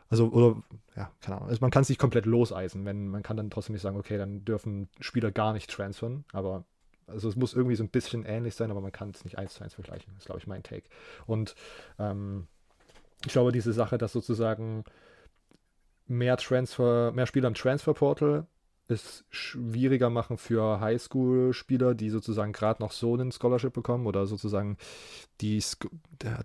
[0.08, 0.62] also, oder,
[0.94, 1.48] ja, keine Ahnung.
[1.48, 4.16] Also man kann es nicht komplett loseisen, wenn man kann dann trotzdem nicht sagen, okay,
[4.16, 6.62] dann dürfen Spieler gar nicht transfern, aber
[7.08, 9.54] also es muss irgendwie so ein bisschen ähnlich sein, aber man kann es nicht eins
[9.54, 10.12] zu eins vergleichen.
[10.14, 10.84] Das ist, glaube ich, mein Take.
[11.26, 11.56] Und
[11.98, 12.46] ähm,
[13.24, 14.84] ich glaube, diese Sache, dass sozusagen
[16.06, 18.46] mehr Transfer, mehr Spieler im Transferportal
[18.90, 24.76] es schwieriger machen für Highschool-Spieler, die sozusagen gerade noch so einen Scholarship bekommen oder sozusagen
[25.40, 25.62] die,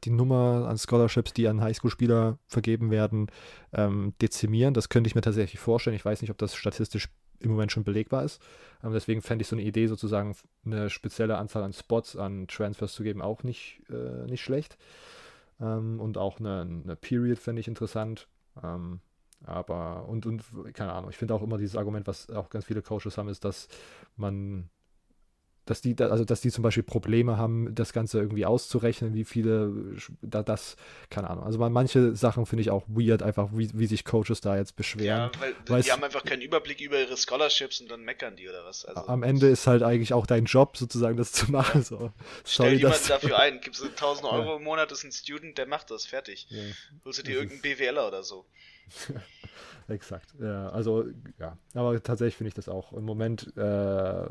[0.03, 3.31] die Nummer an Scholarships, die an Highschool-Spieler vergeben werden,
[3.73, 4.73] ähm, dezimieren.
[4.73, 5.95] Das könnte ich mir tatsächlich vorstellen.
[5.95, 7.09] Ich weiß nicht, ob das statistisch
[7.39, 8.41] im Moment schon belegbar ist.
[8.83, 10.35] Ähm, deswegen fände ich so eine Idee, sozusagen
[10.65, 14.77] eine spezielle Anzahl an Spots an Transfers zu geben, auch nicht, äh, nicht schlecht.
[15.59, 18.27] Ähm, und auch eine, eine Period fände ich interessant.
[18.61, 18.99] Ähm,
[19.43, 22.81] aber, und, und, keine Ahnung, ich finde auch immer dieses Argument, was auch ganz viele
[22.81, 23.67] Coaches haben, ist, dass
[24.15, 24.69] man
[25.65, 29.73] dass die, also dass die zum Beispiel Probleme haben, das Ganze irgendwie auszurechnen, wie viele,
[30.21, 30.75] da, das,
[31.09, 31.43] keine Ahnung.
[31.43, 35.05] Also manche Sachen finde ich auch weird, einfach wie, wie sich Coaches da jetzt beschweren.
[35.07, 35.31] Ja,
[35.67, 38.85] weil die haben einfach keinen Überblick über ihre Scholarships und dann meckern die oder was.
[38.85, 41.81] Also, am Ende ist halt eigentlich auch dein Job, sozusagen das zu machen.
[41.81, 41.83] Ja.
[41.83, 42.11] So.
[42.45, 44.55] Stell jemanden dafür ein, gibst du 1000 Euro ja.
[44.57, 46.47] im Monat, ist ein Student, der macht das, fertig.
[46.49, 46.61] Ja.
[47.03, 48.45] Holst du dir irgendeinen BWLer oder so.
[49.87, 51.05] Exakt, ja, also
[51.37, 54.25] ja, aber tatsächlich finde ich das auch im Moment äh,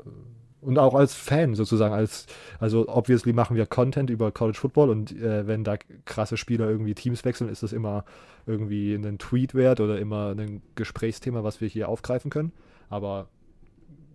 [0.64, 2.26] und auch als Fan sozusagen, als,
[2.58, 6.94] also obviously machen wir Content über College Football und äh, wenn da krasse Spieler irgendwie
[6.94, 8.04] Teams wechseln, ist das immer
[8.46, 12.52] irgendwie ein Tweet wert oder immer ein Gesprächsthema, was wir hier aufgreifen können.
[12.88, 13.28] Aber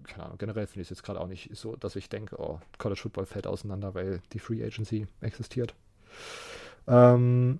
[0.03, 2.59] keine Ahnung, generell finde ich es jetzt gerade auch nicht so, dass ich denke, oh,
[2.77, 5.75] College Football fällt auseinander, weil die Free Agency existiert.
[6.87, 7.59] Ähm,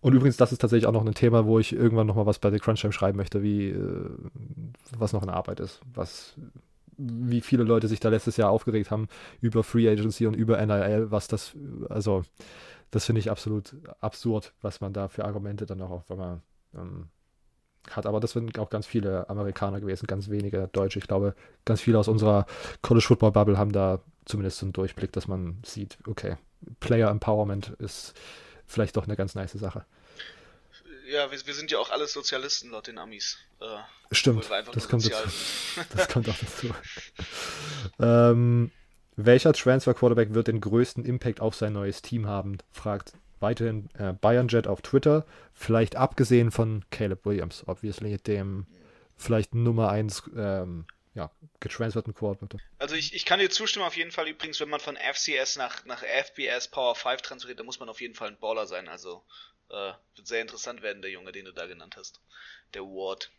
[0.00, 2.50] und übrigens, das ist tatsächlich auch noch ein Thema, wo ich irgendwann nochmal was bei
[2.50, 4.10] The Crunch Time schreiben möchte, wie äh,
[4.96, 6.36] was noch in Arbeit ist, was
[6.96, 9.08] wie viele Leute sich da letztes Jahr aufgeregt haben
[9.40, 11.54] über Free Agency und über NIL, was das,
[11.88, 12.22] also
[12.90, 16.42] das finde ich absolut absurd, was man da für Argumente dann auch, wenn man
[16.74, 17.08] ähm,
[17.90, 18.06] hat.
[18.06, 20.98] Aber das sind auch ganz viele Amerikaner gewesen, ganz wenige Deutsche.
[20.98, 22.46] Ich glaube, ganz viele aus unserer
[22.82, 26.36] College Football Bubble haben da zumindest so einen Durchblick, dass man sieht, okay,
[26.80, 28.14] Player Empowerment ist
[28.66, 29.84] vielleicht doch eine ganz nice Sache.
[31.06, 33.38] Ja, wir, wir sind ja auch alles Sozialisten laut den Amis.
[33.60, 33.64] Äh,
[34.12, 35.28] Stimmt, das kommt, dazu.
[35.96, 36.74] das kommt auch dazu.
[38.00, 38.70] ähm,
[39.16, 42.58] welcher Transfer-Quarterback wird den größten Impact auf sein neues Team haben?
[42.72, 45.24] fragt weiterhin äh, BayernJet auf Twitter.
[45.52, 48.66] Vielleicht abgesehen von Caleb Williams, obviously, dem
[49.16, 52.60] vielleicht Nummer 1 ähm, ja, getransferten Quarterback.
[52.78, 54.28] Also ich, ich kann dir zustimmen auf jeden Fall.
[54.28, 58.00] Übrigens, wenn man von FCS nach, nach FBS Power 5 transferiert, dann muss man auf
[58.00, 58.88] jeden Fall ein Baller sein.
[58.88, 59.24] Also
[59.70, 62.20] äh, wird sehr interessant werden, der Junge, den du da genannt hast.
[62.74, 63.30] Der Ward.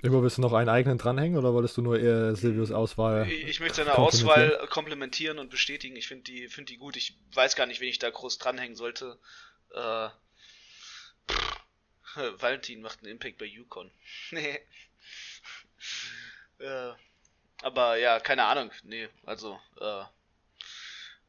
[0.00, 3.28] Immer willst du noch einen eigenen dranhängen oder wolltest du nur eher Silvius Auswahl?
[3.28, 5.96] Ich, ich möchte seine Auswahl komplementieren und bestätigen.
[5.96, 6.96] Ich finde die, find die gut.
[6.96, 9.18] Ich weiß gar nicht, wen ich da groß dranhängen sollte.
[9.74, 10.08] Äh,
[11.28, 11.60] pff,
[12.38, 13.90] Valentin macht einen Impact bei Yukon.
[14.30, 14.60] nee.
[16.58, 16.92] Äh,
[17.62, 18.70] aber ja, keine Ahnung.
[18.84, 20.04] Nee, also äh,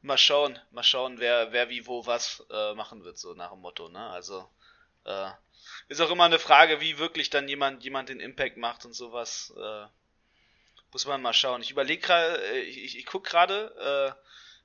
[0.02, 3.60] mal schauen, mal schauen, wer, wer wie wo was äh, machen wird, so nach dem
[3.60, 4.10] Motto, ne?
[4.10, 4.48] Also
[5.04, 5.30] äh,
[5.88, 9.52] ist auch immer eine Frage, wie wirklich dann jemand jemand den Impact macht und sowas.
[9.56, 9.86] Äh,
[10.92, 11.62] muss man mal schauen.
[11.62, 14.16] Ich überlege gerade, äh, ich, ich, ich gucke gerade,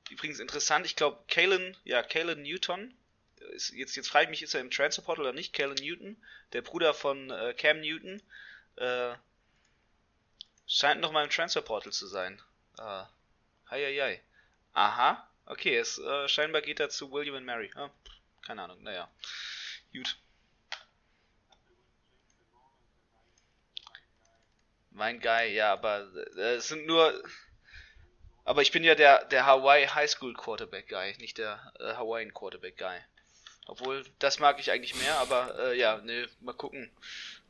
[0.09, 2.93] äh, übrigens interessant, ich glaube, Kalen, ja, Kalen Newton,
[3.53, 5.53] ist, jetzt, jetzt frage ich mich, ist er im Transfer Portal oder nicht?
[5.53, 6.17] Kalen Newton,
[6.53, 8.21] der Bruder von äh, Cam Newton,
[8.77, 9.13] äh,
[10.67, 12.41] scheint noch mal im Transfer Portal zu sein.
[12.77, 13.03] Äh,
[13.69, 14.21] hei, hei, hei.
[14.75, 17.71] Aha, okay, es äh, scheinbar geht er zu William and Mary.
[17.77, 17.89] Oh,
[18.45, 19.09] keine Ahnung, naja.
[19.93, 20.17] Gut.
[24.91, 27.23] Mein Guy, ja, aber äh, es sind nur.
[28.43, 32.33] Aber ich bin ja der, der Hawaii High School Quarterback Guy, nicht der äh, Hawaiian
[32.33, 32.99] Quarterback Guy.
[33.67, 36.91] Obwohl, das mag ich eigentlich mehr, aber äh, ja, ne, mal gucken,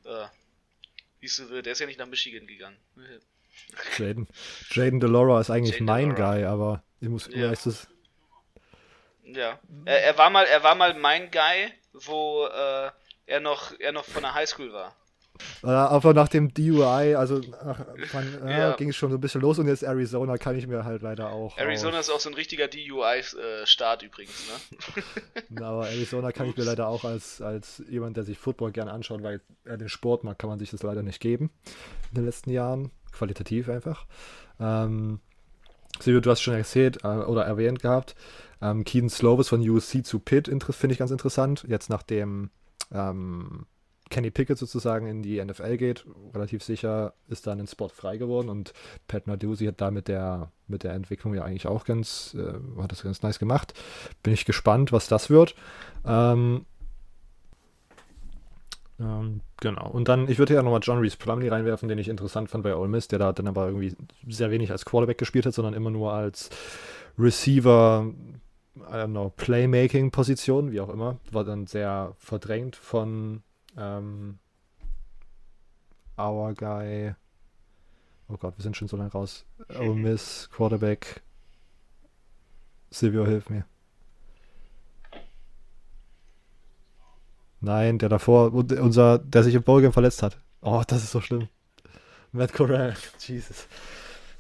[0.06, 0.28] äh,
[1.20, 1.66] wie es so wird.
[1.66, 2.78] Der ist ja nicht nach Michigan gegangen.
[3.98, 4.28] Jaden,
[4.70, 6.36] Jaden Delora ist eigentlich Jaden mein Delora.
[6.36, 7.52] Guy, aber ich muss, ja.
[7.52, 7.88] weißt es.
[9.24, 12.92] Ja, er, er, war mal, er war mal mein Guy, wo äh,
[13.26, 14.96] er noch, er noch von der Highschool war.
[15.64, 17.80] Äh, aber nach dem DUI, also ach,
[18.14, 18.76] man, äh, ja.
[18.76, 21.32] ging es schon so ein bisschen los und jetzt Arizona kann ich mir halt leider
[21.32, 21.58] auch.
[21.58, 25.04] Arizona ist auch so ein richtiger DUI-Start äh, übrigens, ne?
[25.66, 26.54] aber Arizona kann Ups.
[26.54, 29.90] ich mir leider auch als, als jemand, der sich Football gerne anschaut, weil er den
[29.90, 31.52] Sport mag, kann man sich das leider nicht geben
[32.12, 32.92] in den letzten Jahren.
[33.12, 34.06] Qualitativ einfach.
[34.60, 35.20] Ähm,
[36.04, 38.16] Silvio, du hast schon erzählt äh, oder erwähnt gehabt,
[38.62, 41.66] ähm, Keaton Slovis von USC zu Pitt finde ich ganz interessant.
[41.68, 42.50] Jetzt nachdem
[42.92, 43.66] ähm,
[44.10, 48.50] Kenny Pickett sozusagen in die NFL geht, relativ sicher ist dann ein Spot frei geworden
[48.50, 48.74] und
[49.08, 52.92] Pat Narduzzi hat da mit der, mit der Entwicklung ja eigentlich auch ganz, äh, hat
[52.92, 53.74] das ganz nice gemacht.
[54.22, 55.56] Bin ich gespannt, was das wird.
[56.06, 56.66] Ähm,
[59.00, 59.90] ähm, genau.
[59.90, 62.76] Und dann, ich würde ja nochmal John Reese Plumley reinwerfen, den ich interessant fand bei
[62.76, 63.96] Ole Miss, der da dann aber irgendwie
[64.28, 66.50] sehr wenig als Quarterback gespielt hat, sondern immer nur als
[67.18, 68.14] Receiver,
[68.78, 71.20] I don't know, Playmaking-Position, wie auch immer.
[71.32, 73.44] War dann sehr verdrängt von
[73.78, 74.40] ähm,
[76.18, 77.16] Our Guy.
[78.30, 79.46] Oh Gott, wir sind schon so lange raus.
[79.78, 81.22] Ole Miss, Quarterback.
[82.90, 83.66] Silvio, hilf mir.
[87.66, 90.40] Nein, der davor, unser, der sich im Bowlgame verletzt hat.
[90.62, 91.50] Oh, das ist so schlimm.
[92.32, 93.68] Matt Corral, Jesus.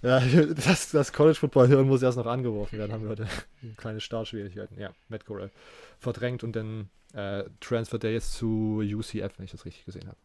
[0.03, 0.19] Ja,
[0.53, 3.27] das, das College Football hören muss erst noch angeworfen werden, haben wir heute
[3.77, 4.79] kleine Startschwierigkeiten.
[4.79, 5.49] Ja, Matt Corral.
[5.97, 10.17] Verdrängt und dann äh, transfert der jetzt zu UCF, wenn ich das richtig gesehen habe.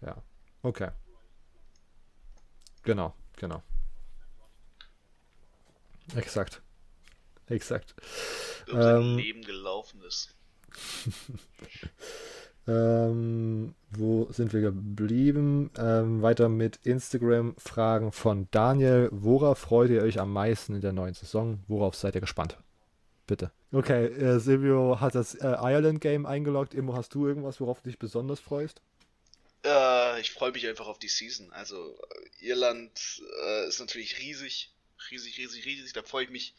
[0.00, 0.22] Ja,
[0.62, 0.92] okay.
[2.84, 3.62] Genau, genau.
[6.16, 6.62] Exakt.
[7.48, 7.94] Exakt.
[8.72, 10.34] Ähm, Leben gelaufen ist.
[12.68, 15.70] ähm, wo sind wir geblieben?
[15.78, 19.08] Ähm, weiter mit Instagram-Fragen von Daniel.
[19.12, 21.62] Worauf freut ihr euch am meisten in der neuen Saison?
[21.68, 22.56] Worauf seid ihr gespannt?
[23.26, 23.50] Bitte.
[23.72, 26.74] Okay, äh, Silvio hat das äh, Ireland-Game eingeloggt.
[26.74, 28.82] Immo, hast du irgendwas, worauf du dich besonders freust?
[29.64, 31.50] Äh, ich freue mich einfach auf die Season.
[31.52, 31.98] Also,
[32.40, 34.70] Irland äh, ist natürlich riesig.
[35.10, 35.92] Riesig, riesig, riesig.
[35.92, 36.54] Da freue ich mich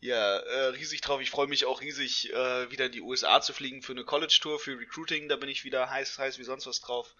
[0.00, 1.20] ja, äh, riesig drauf.
[1.20, 4.58] Ich freue mich auch riesig, äh, wieder in die USA zu fliegen für eine College-Tour,
[4.58, 5.28] für Recruiting.
[5.28, 7.14] Da bin ich wieder heiß, heiß wie sonst was drauf.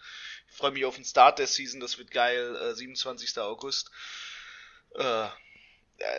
[0.48, 2.56] Ich freue mich auf den Start der Season, das wird geil.
[2.56, 3.38] Äh, 27.
[3.38, 3.90] August.
[4.94, 5.34] Äh, ja,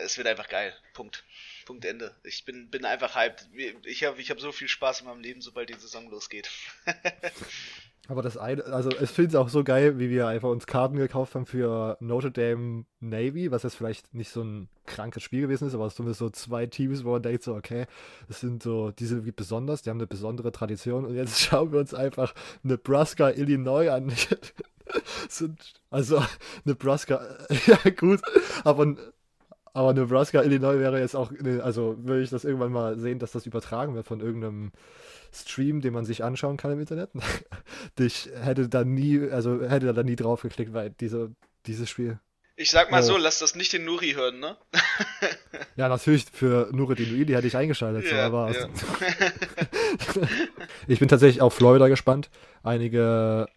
[0.02, 0.76] es wird einfach geil.
[0.94, 1.24] Punkt.
[1.64, 2.14] Punkt Ende.
[2.22, 3.48] Ich bin, bin einfach hyped.
[3.84, 6.48] Ich habe ich hab so viel Spaß in meinem Leben, sobald die Saison losgeht.
[8.08, 10.96] Aber das eine, also ich finde es auch so geil, wie wir einfach uns Karten
[10.96, 15.68] gekauft haben für Notre Dame Navy, was jetzt vielleicht nicht so ein krankes Spiel gewesen
[15.68, 17.86] ist, aber es sind so zwei Teams, wo man denkt so, okay,
[18.26, 21.78] das sind so, die sind besonders, die haben eine besondere Tradition und jetzt schauen wir
[21.78, 22.34] uns einfach
[22.64, 24.12] Nebraska, Illinois an.
[25.28, 26.22] sind, also
[26.64, 27.20] Nebraska,
[27.66, 28.20] ja gut,
[28.64, 28.96] aber
[29.74, 33.46] aber Nebraska, Illinois wäre jetzt auch, also würde ich das irgendwann mal sehen, dass das
[33.46, 34.72] übertragen wird von irgendeinem
[35.32, 37.10] Stream, den man sich anschauen kann im Internet.
[37.98, 41.34] ich hätte da nie, also hätte da nie drauf geklickt, weil diese,
[41.66, 42.18] dieses Spiel.
[42.56, 43.06] Ich sag mal oh.
[43.06, 44.56] so, lass das nicht den Nuri hören, ne?
[45.76, 48.68] ja, natürlich für Nuri den Nuri, die hätte ich eingeschaltet, ja, so, aber ja.
[50.86, 52.30] ich bin tatsächlich auf Florida gespannt.
[52.62, 53.48] Einige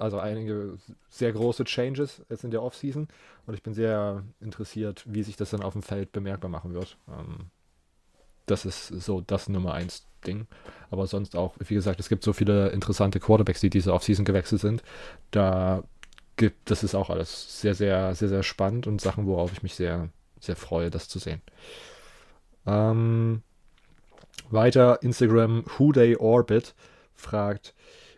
[0.00, 0.78] also einige
[1.08, 3.08] sehr große Changes jetzt in der Offseason
[3.46, 6.96] und ich bin sehr interessiert, wie sich das dann auf dem Feld bemerkbar machen wird.
[7.08, 7.50] Ähm,
[8.46, 10.46] das ist so das Nummer 1 Ding.
[10.90, 14.60] Aber sonst auch, wie gesagt, es gibt so viele interessante Quarterbacks, die diese Offseason gewechselt
[14.60, 14.82] sind.
[15.30, 15.84] Da
[16.36, 19.74] gibt, das ist auch alles sehr, sehr, sehr, sehr spannend und Sachen, worauf ich mich
[19.74, 20.08] sehr,
[20.40, 21.42] sehr freue, das zu sehen.
[22.66, 23.42] Ähm,
[24.50, 26.74] weiter Instagram Who They Orbit
[27.14, 27.74] fragt,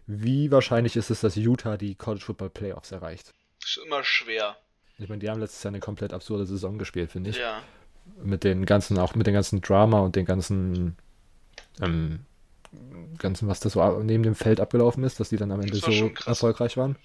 [0.07, 3.33] wie wahrscheinlich ist es, dass Utah die College Football Playoffs erreicht?
[3.62, 4.57] Ist immer schwer.
[4.99, 7.38] Ich meine, die haben letztes Jahr eine komplett absurde Saison gespielt, finde ich.
[7.38, 7.62] Ja.
[8.23, 10.97] Mit den ganzen, auch mit dem ganzen Drama und den ganzen
[11.80, 12.26] ähm,
[13.18, 15.90] Ganzen, was da so neben dem Feld abgelaufen ist, dass die dann am Ende so
[16.24, 16.96] erfolgreich waren.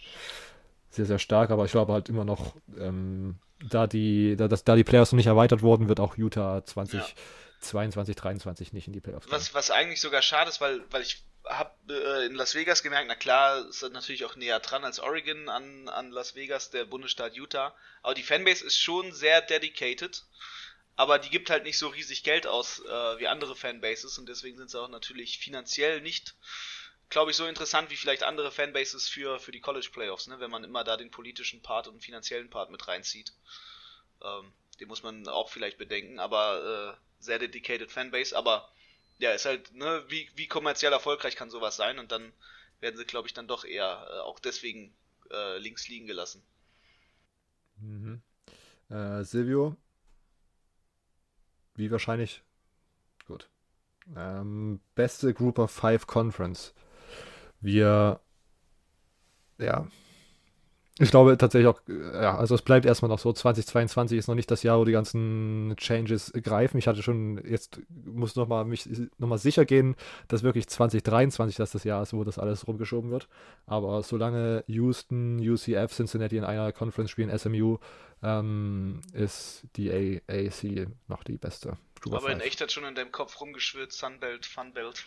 [0.90, 3.36] Sehr, sehr stark, aber ich glaube halt immer noch, ähm,
[3.70, 8.16] da die, da, dass, da die Playoffs noch nicht erweitert wurden, wird auch Utah 2022,
[8.16, 8.22] ja.
[8.22, 11.72] 23 nicht in die Playoffs was, Was eigentlich sogar schade ist, weil, weil ich habe
[11.90, 15.90] äh, in Las Vegas gemerkt, na klar, ist natürlich auch näher dran als Oregon an,
[15.90, 17.74] an Las Vegas, der Bundesstaat Utah.
[18.04, 20.24] Aber die Fanbase ist schon sehr dedicated
[20.98, 24.58] aber die gibt halt nicht so riesig Geld aus äh, wie andere Fanbases und deswegen
[24.58, 26.36] sind sie auch natürlich finanziell nicht,
[27.10, 30.40] glaube ich, so interessant wie vielleicht andere Fanbases für, für die College Playoffs, ne?
[30.40, 33.32] wenn man immer da den politischen Part und den finanziellen Part mit reinzieht.
[34.24, 38.68] Ähm, den muss man auch vielleicht bedenken, aber äh, sehr dedicated Fanbase, aber
[39.20, 42.34] ja, ist halt, ne, wie, wie kommerziell erfolgreich kann sowas sein und dann
[42.80, 44.96] werden sie, glaube ich, dann doch eher äh, auch deswegen
[45.30, 46.44] äh, links liegen gelassen.
[47.80, 48.22] Mhm.
[48.90, 49.78] Äh, Silvio,
[51.78, 52.44] wie wahrscheinlich?
[53.28, 53.50] Gut.
[54.16, 56.74] Ähm, beste Group of Five Conference.
[57.60, 58.20] Wir,
[59.58, 59.88] ja,
[61.00, 64.50] ich glaube tatsächlich auch, ja, also es bleibt erstmal noch so, 2022 ist noch nicht
[64.50, 66.78] das Jahr, wo die ganzen Changes greifen.
[66.78, 69.96] Ich hatte schon, jetzt muss noch mal mich nochmal sicher gehen,
[70.28, 73.28] dass wirklich 2023 das das Jahr ist, wo das alles rumgeschoben wird.
[73.66, 77.78] Aber solange Houston, UCF, Cincinnati in einer Conference spielen, SMU,
[78.24, 81.78] ähm, ist die AAC noch die beste.
[82.06, 85.04] Aber in echt hat schon in deinem Kopf rumgeschwirrt, Sunbelt, Funbelt.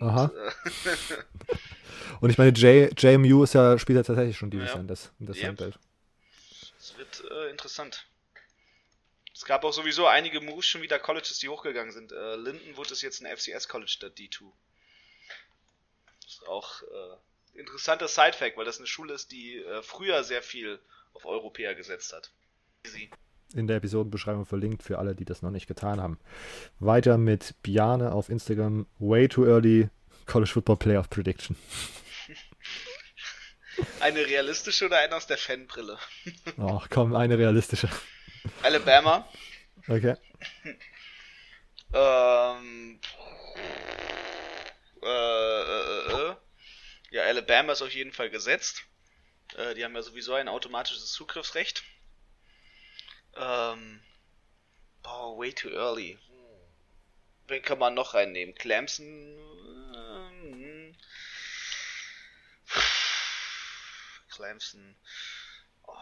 [0.00, 0.24] Aha.
[0.24, 1.16] Und, äh,
[2.20, 4.74] und ich meine, J, JMU ist ja, spielt ja tatsächlich schon dieses ja.
[4.74, 5.46] Jahr in das, in das yep.
[5.46, 5.78] Sunbelt.
[6.78, 8.06] Es wird äh, interessant.
[9.32, 12.12] Es gab auch sowieso einige Moves schon wieder Colleges, die hochgegangen sind.
[12.12, 14.44] Äh, Lindenwood ist jetzt ein FCS College statt D2.
[16.22, 20.42] Das ist auch äh, interessanter Side-Fact, weil das eine Schule ist, die äh, früher sehr
[20.42, 20.78] viel
[21.14, 22.30] auf Europäer gesetzt hat.
[22.84, 23.10] Easy
[23.54, 26.18] in der Episodenbeschreibung verlinkt für alle, die das noch nicht getan haben.
[26.80, 28.86] Weiter mit Biane auf Instagram.
[28.98, 29.88] Way too early
[30.26, 31.56] College Football Playoff Prediction.
[34.00, 35.98] Eine realistische oder eine aus der Fanbrille?
[36.58, 37.88] Oh, komm, eine realistische.
[38.62, 39.28] Alabama.
[39.88, 40.14] Okay.
[41.92, 43.00] ähm,
[45.02, 46.36] äh, äh, äh,
[47.10, 48.84] ja, Alabama ist auf jeden Fall gesetzt.
[49.56, 51.82] Äh, die haben ja sowieso ein automatisches Zugriffsrecht.
[53.36, 54.00] Ähm,
[55.04, 56.18] oh, way too early.
[57.48, 58.54] Wen kann man noch reinnehmen?
[58.54, 59.06] Clemson?
[59.94, 60.94] Ähm,
[64.30, 64.96] Clemson.
[65.86, 65.92] Oh.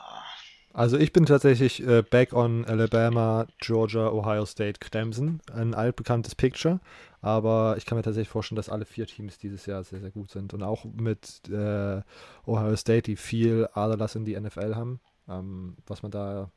[0.75, 5.40] Also ich bin tatsächlich äh, back on Alabama, Georgia, Ohio State, Clemson.
[5.53, 6.81] Ein altbekanntes Picture,
[7.21, 10.31] aber ich kann mir tatsächlich vorstellen, dass alle vier Teams dieses Jahr sehr, sehr gut
[10.31, 10.55] sind.
[10.55, 12.01] Und auch mit äh,
[12.47, 16.51] Ohio State, die viel Aderlass in die NFL haben, ähm, was man da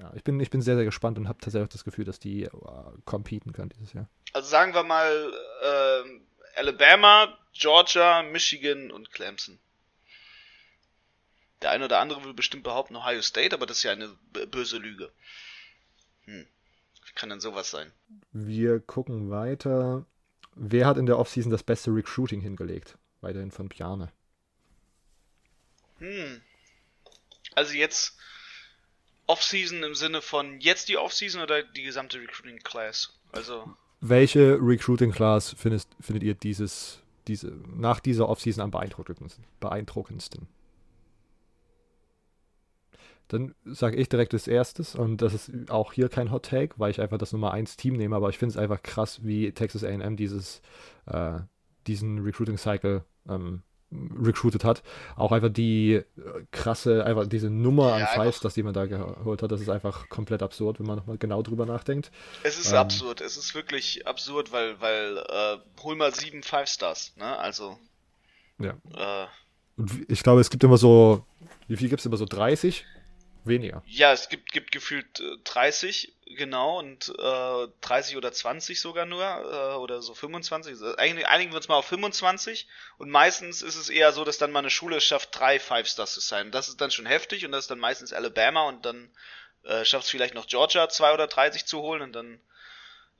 [0.00, 2.18] ja, ich bin, ich bin sehr, sehr gespannt und habe tatsächlich auch das Gefühl, dass
[2.18, 4.08] die uh, competen können dieses Jahr.
[4.32, 9.58] Also sagen wir mal äh, Alabama, Georgia, Michigan und Clemson.
[11.62, 14.14] Der eine oder andere will bestimmt behaupten Ohio State, aber das ist ja eine
[14.50, 15.10] böse Lüge.
[16.24, 16.46] Hm.
[17.06, 17.90] Wie kann denn sowas sein?
[18.32, 20.04] Wir gucken weiter.
[20.54, 22.98] Wer hat in der Offseason das beste Recruiting hingelegt?
[23.20, 24.12] Weiterhin von Piane.
[25.98, 26.42] Hm.
[27.54, 28.18] Also jetzt
[29.26, 33.12] Offseason im Sinne von jetzt die Offseason oder die gesamte Recruiting Class?
[33.32, 33.74] Also.
[34.00, 39.44] Welche Recruiting Class findest, findet ihr dieses, diese, nach dieser Offseason am beeindruckendsten?
[39.60, 40.46] beeindruckendsten?
[43.28, 46.90] Dann sage ich direkt das erstes und das ist auch hier kein Hot Take, weil
[46.90, 49.82] ich einfach das Nummer 1 Team nehme, aber ich finde es einfach krass, wie Texas
[49.82, 50.60] AM dieses,
[51.06, 51.40] äh,
[51.86, 53.62] diesen Recruiting Cycle ähm,
[54.20, 54.82] recruited hat.
[55.16, 56.04] Auch einfach die äh,
[56.50, 59.68] krasse, einfach diese Nummer ja, an Fives, dass die man da geholt hat, das ist
[59.68, 62.10] einfach komplett absurd, wenn man nochmal genau drüber nachdenkt.
[62.42, 66.68] Es ist ähm, absurd, es ist wirklich absurd, weil, weil, äh, hol mal sieben Five
[66.68, 67.38] Stars, ne?
[67.38, 67.78] Also.
[68.58, 68.74] Ja.
[68.94, 69.26] Äh,
[69.76, 71.24] Und ich glaube, es gibt immer so,
[71.68, 72.84] wie viel gibt es immer so 30?
[73.44, 73.82] Weniger.
[73.86, 79.22] Ja, es gibt, gibt gefühlt äh, 30, genau, und äh, 30 oder 20 sogar nur,
[79.22, 80.72] äh, oder so 25.
[80.72, 82.66] Also einigen, wir uns mal auf 25.
[82.96, 86.14] Und meistens ist es eher so, dass dann mal eine Schule schafft, drei Five Stars
[86.14, 86.52] zu sein.
[86.52, 89.10] Das ist dann schon heftig und das ist dann meistens Alabama und dann
[89.64, 92.40] äh, schafft es vielleicht noch Georgia, zwei oder drei sich zu holen und dann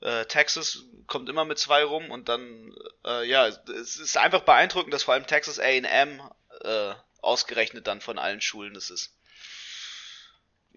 [0.01, 4.93] äh, Texas kommt immer mit zwei rum und dann, äh, ja, es ist einfach beeindruckend,
[4.93, 6.21] dass vor allem Texas A&M
[6.61, 9.14] äh, ausgerechnet dann von allen Schulen das ist.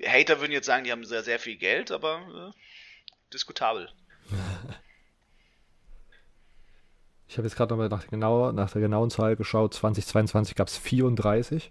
[0.06, 3.88] Hater würden jetzt sagen, die haben sehr, sehr viel Geld, aber äh, diskutabel.
[7.26, 9.74] Ich habe jetzt gerade nochmal nach, genauer, nach der genauen Zahl geschaut.
[9.74, 11.70] 2022 gab es 34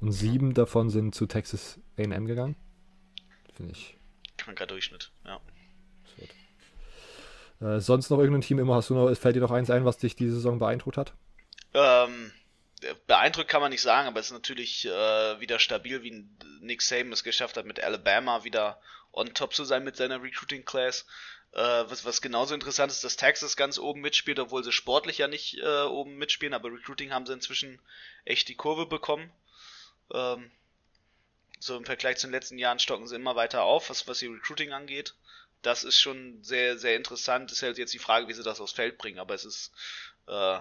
[0.00, 2.56] und sieben davon sind zu Texas AM gegangen.
[3.54, 3.98] Finde ich.
[4.38, 5.40] Kranker Durchschnitt, ja.
[7.60, 8.74] Äh, sonst noch irgendein Team immer?
[8.74, 11.14] Hast du noch, fällt dir noch eins ein, was dich diese Saison beeindruckt hat?
[11.72, 12.32] Ähm,
[13.06, 16.26] beeindruckt kann man nicht sagen, aber es ist natürlich äh, wieder stabil, wie
[16.60, 18.80] Nick Saban es geschafft hat, mit Alabama wieder
[19.12, 21.06] on top zu sein mit seiner Recruiting Class.
[21.52, 25.28] Äh, was, was genauso interessant ist, dass Texas ganz oben mitspielt, obwohl sie sportlich ja
[25.28, 27.80] nicht äh, oben mitspielen, aber Recruiting haben sie inzwischen
[28.24, 29.32] echt die Kurve bekommen.
[30.12, 30.50] Ähm,
[31.60, 34.32] so im Vergleich zu den letzten Jahren stocken sie immer weiter auf, was, was ihr
[34.32, 35.14] Recruiting angeht.
[35.62, 37.50] Das ist schon sehr, sehr interessant.
[37.52, 39.72] Ist halt jetzt die Frage, wie sie das aufs Feld bringen, aber es ist
[40.26, 40.58] äh,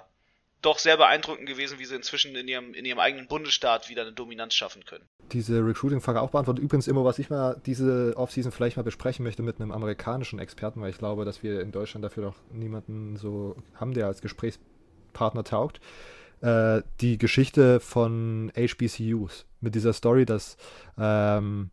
[0.63, 4.13] doch sehr beeindruckend gewesen, wie sie inzwischen in ihrem, in ihrem eigenen Bundesstaat wieder eine
[4.13, 5.05] Dominanz schaffen können.
[5.31, 6.63] Diese Recruiting-Frage auch beantwortet.
[6.63, 10.81] Übrigens immer, was ich mal diese Offseason vielleicht mal besprechen möchte mit einem amerikanischen Experten,
[10.81, 15.43] weil ich glaube, dass wir in Deutschland dafür noch niemanden so haben, der als Gesprächspartner
[15.43, 15.79] taugt.
[16.41, 20.57] Äh, die Geschichte von HBCUs mit dieser Story, dass
[20.97, 21.71] ähm,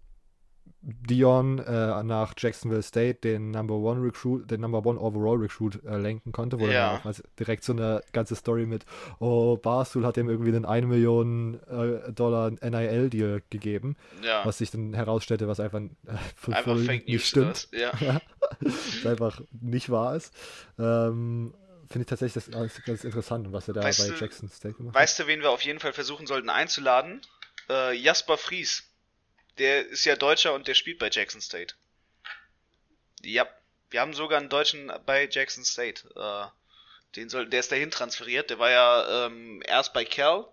[0.82, 5.98] Dion äh, nach Jacksonville State den Number One Recruit, den Number One Overall Recruit äh,
[5.98, 6.98] lenken konnte, wo ja.
[7.02, 8.86] dann auch direkt so eine ganze Story mit,
[9.18, 14.44] oh, Barstool hat ihm irgendwie einen 1 Million äh, Dollar NIL-Deal gegeben, ja.
[14.46, 17.68] was sich dann herausstellte, was einfach, äh, einfach nicht stimmt.
[17.72, 17.92] Ja.
[19.04, 20.32] einfach nicht wahr ist.
[20.78, 21.52] Ähm,
[21.88, 24.74] Finde ich tatsächlich das ganz, ganz interessant, was er da weißt bei du, Jackson State
[24.76, 25.02] gemacht hat.
[25.02, 27.20] Weißt du, wen wir auf jeden Fall versuchen sollten einzuladen?
[27.68, 28.89] Äh, Jasper Fries
[29.58, 31.74] der ist ja Deutscher und der spielt bei Jackson State.
[33.22, 33.46] Ja,
[33.90, 36.08] wir haben sogar einen Deutschen bei Jackson State.
[36.16, 36.46] Äh,
[37.16, 38.50] den soll, der ist dahin transferiert.
[38.50, 40.46] Der war ja ähm, erst bei Cal,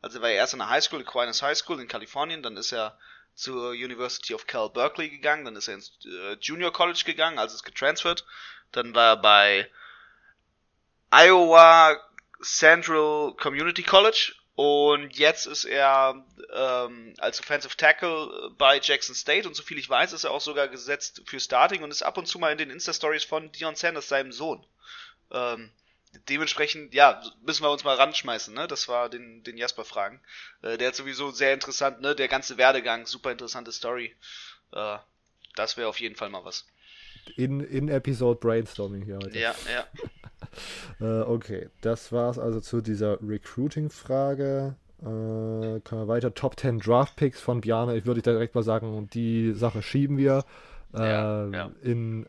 [0.00, 2.56] also er war ja erst in der High School, Aquinas High School in Kalifornien, dann
[2.56, 2.98] ist er
[3.34, 7.54] zur University of Cal Berkeley gegangen, dann ist er ins äh, Junior College gegangen, also
[7.54, 8.24] ist getransfert.
[8.70, 9.70] Dann war er bei
[11.10, 11.96] Iowa
[12.42, 19.54] Central Community College und jetzt ist er ähm, als Offensive Tackle bei Jackson State und
[19.54, 22.38] soviel ich weiß, ist er auch sogar gesetzt für Starting und ist ab und zu
[22.38, 24.64] mal in den Insta-Stories von Dion Sanders, seinem Sohn.
[25.32, 25.72] Ähm,
[26.28, 28.68] dementsprechend, ja, müssen wir uns mal ranschmeißen, ne?
[28.68, 30.22] Das war den, den Jasper fragen.
[30.62, 32.14] Äh, der hat sowieso sehr interessant, ne?
[32.14, 34.14] Der ganze Werdegang, super interessante Story.
[34.72, 34.98] Äh,
[35.56, 36.64] das wäre auf jeden Fall mal was.
[37.36, 39.38] In, in Episode Brainstorming hier heute.
[39.38, 39.84] Ja, ja.
[41.20, 44.76] äh, okay, das war's also zu dieser Recruiting-Frage.
[45.00, 46.34] Äh, können wir weiter.
[46.34, 47.96] Top 10 Draft Picks von Bjarne.
[47.96, 50.44] Ich würde direkt mal sagen, die Sache schieben wir.
[50.94, 51.70] Äh, ja, ja.
[51.82, 52.26] In,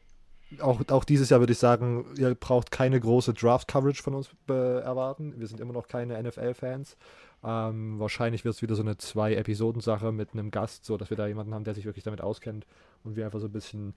[0.60, 5.34] auch, auch dieses Jahr würde ich sagen, ihr braucht keine große Draft-Coverage von uns erwarten.
[5.38, 6.98] Wir sind immer noch keine NFL-Fans.
[7.44, 11.28] Ähm, wahrscheinlich wird es wieder so eine Zwei-Episoden-Sache mit einem Gast, so dass wir da
[11.28, 12.66] jemanden haben, der sich wirklich damit auskennt
[13.06, 13.94] und wir einfach so ein bisschen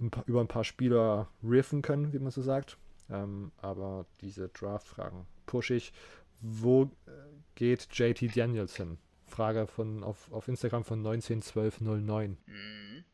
[0.00, 2.76] ein paar, über ein paar Spieler riffen können, wie man so sagt.
[3.10, 5.92] Ähm, aber diese Draft-Fragen push ich.
[6.40, 7.10] Wo äh,
[7.54, 8.98] geht JT Danielson?
[9.26, 12.36] Frage von, auf, auf Instagram von 191209.
[12.46, 13.04] Mhm.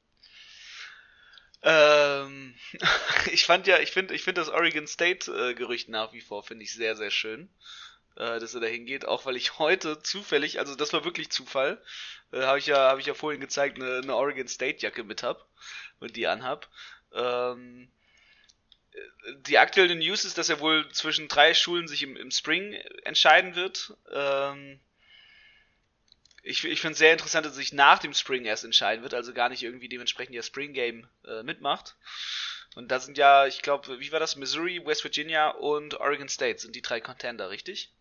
[1.62, 2.54] Ähm,
[3.32, 6.64] ich fand ja, ich finde, ich finde das Oregon State äh, nach wie vor finde
[6.64, 7.48] ich sehr, sehr schön,
[8.16, 9.06] äh, dass er da hingeht.
[9.06, 11.82] Auch weil ich heute zufällig, also das war wirklich Zufall,
[12.32, 15.22] äh, habe ich ja, habe ich ja vorhin gezeigt, eine, eine Oregon State Jacke mit
[15.22, 15.46] hab
[16.00, 16.68] und die anhab.
[17.12, 17.88] Ähm,
[19.46, 23.54] die aktuelle News ist, dass er wohl zwischen drei Schulen sich im, im Spring entscheiden
[23.54, 23.94] wird.
[24.12, 24.80] Ähm,
[26.42, 29.32] ich, ich finde es sehr interessant, dass sich nach dem Spring erst entscheiden wird, also
[29.32, 31.96] gar nicht irgendwie dementsprechend der Spring Game äh, mitmacht.
[32.74, 34.36] Und da sind ja, ich glaube, wie war das?
[34.36, 37.92] Missouri, West Virginia und Oregon State sind die drei Contender, richtig?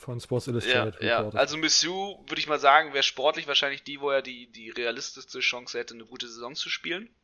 [0.00, 1.02] Von Sports Illustrated.
[1.02, 1.30] Ja, ja.
[1.34, 5.40] also Missouri, würde ich mal sagen, wäre sportlich wahrscheinlich die, wo er die, die realistischste
[5.40, 7.14] Chance hätte, eine gute Saison zu spielen.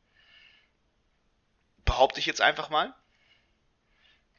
[1.87, 2.95] Behaupte ich jetzt einfach mal.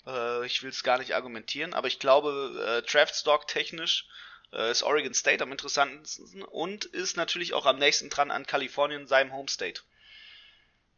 [0.06, 4.08] Äh, ich will es gar nicht argumentieren, aber ich glaube, äh, Draftstock technisch
[4.54, 9.08] äh, ist Oregon State am interessantesten und ist natürlich auch am nächsten dran an Kalifornien,
[9.08, 9.82] seinem Home State.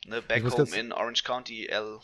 [0.03, 2.01] Ne, back home in Orange County, LA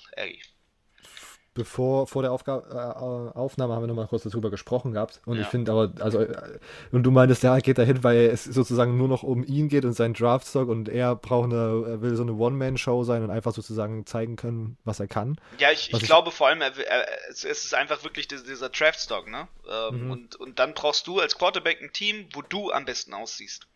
[1.55, 5.21] bevor vor der Aufga äh, Aufnahme haben wir nochmal kurz darüber gesprochen gehabt.
[5.25, 5.41] Und ja.
[5.41, 6.59] ich finde aber, also, äh,
[6.91, 9.93] und du meintest, ja, geht dahin, weil es sozusagen nur noch um ihn geht und
[9.93, 14.05] seinen Draftstock und er braucht eine, er will so eine One-Man-Show sein und einfach sozusagen
[14.05, 15.39] zeigen können, was er kann.
[15.57, 19.47] Ja, ich, ich glaube vor allem, er, er, es ist einfach wirklich dieser Draftstock, ne?
[19.67, 20.11] Ähm, mhm.
[20.11, 23.67] und, und dann brauchst du als Quarterback ein Team, wo du am besten aussiehst.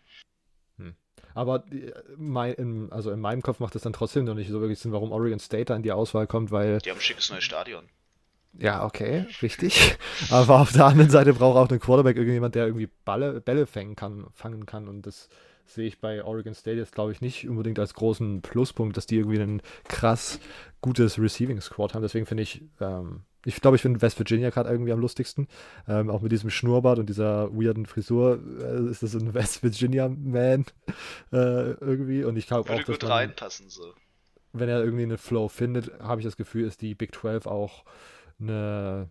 [1.40, 1.64] Aber
[2.18, 4.92] mein, in, also in meinem Kopf macht es dann trotzdem noch nicht so wirklich Sinn,
[4.92, 6.80] warum Oregon State da in die Auswahl kommt, weil.
[6.80, 7.86] Die haben ein schickes neues Stadion.
[8.58, 9.98] Ja, okay, richtig.
[10.32, 13.96] Aber auf der anderen Seite braucht auch ein Quarterback irgendjemand, der irgendwie Balle, Bälle fangen
[13.96, 14.90] kann, fangen kann.
[14.90, 15.30] Und das
[15.66, 19.16] sehe ich bei Oregon State jetzt, glaube ich, nicht unbedingt als großen Pluspunkt, dass die
[19.16, 20.42] irgendwie ein krass
[20.82, 22.02] gutes Receiving Squad haben.
[22.02, 25.48] Deswegen finde ich, ähm, ich glaube, ich finde West Virginia gerade irgendwie am lustigsten.
[25.88, 30.10] Ähm, auch mit diesem Schnurrbart und dieser weirden Frisur äh, ist das ein West Virginia
[30.10, 30.66] Man
[31.32, 32.24] äh, irgendwie.
[32.24, 33.94] Und ich glaube auch, dass man, reinpassen so.
[34.52, 37.86] Wenn er irgendwie einen Flow findet, habe ich das Gefühl, ist die Big 12 auch
[38.40, 39.10] eine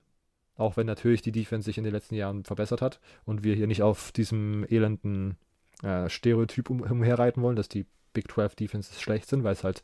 [0.59, 3.69] auch wenn natürlich die Defense sich in den letzten Jahren verbessert hat und wir hier
[3.69, 5.39] nicht auf diesem elenden
[5.85, 9.83] äh, Stereotyp um, umherreiten wollen, dass die Big 12 Defenses schlecht sind, weil es halt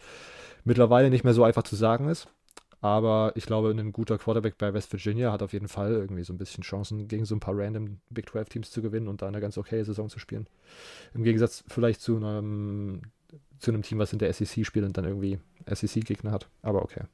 [0.64, 2.28] mittlerweile nicht mehr so einfach zu sagen ist.
[2.85, 6.35] Aber ich glaube, ein guter Quarterback bei West Virginia hat auf jeden Fall irgendwie so
[6.35, 9.26] ein bisschen Chancen, gegen so ein paar random Big 12 Teams zu gewinnen und da
[9.26, 10.47] eine ganz okay Saison zu spielen.
[11.14, 13.01] Im Gegensatz vielleicht zu einem,
[13.59, 16.51] zu einem Team, was in der SEC spielt und dann irgendwie SEC-Gegner hat.
[16.61, 17.05] Aber okay.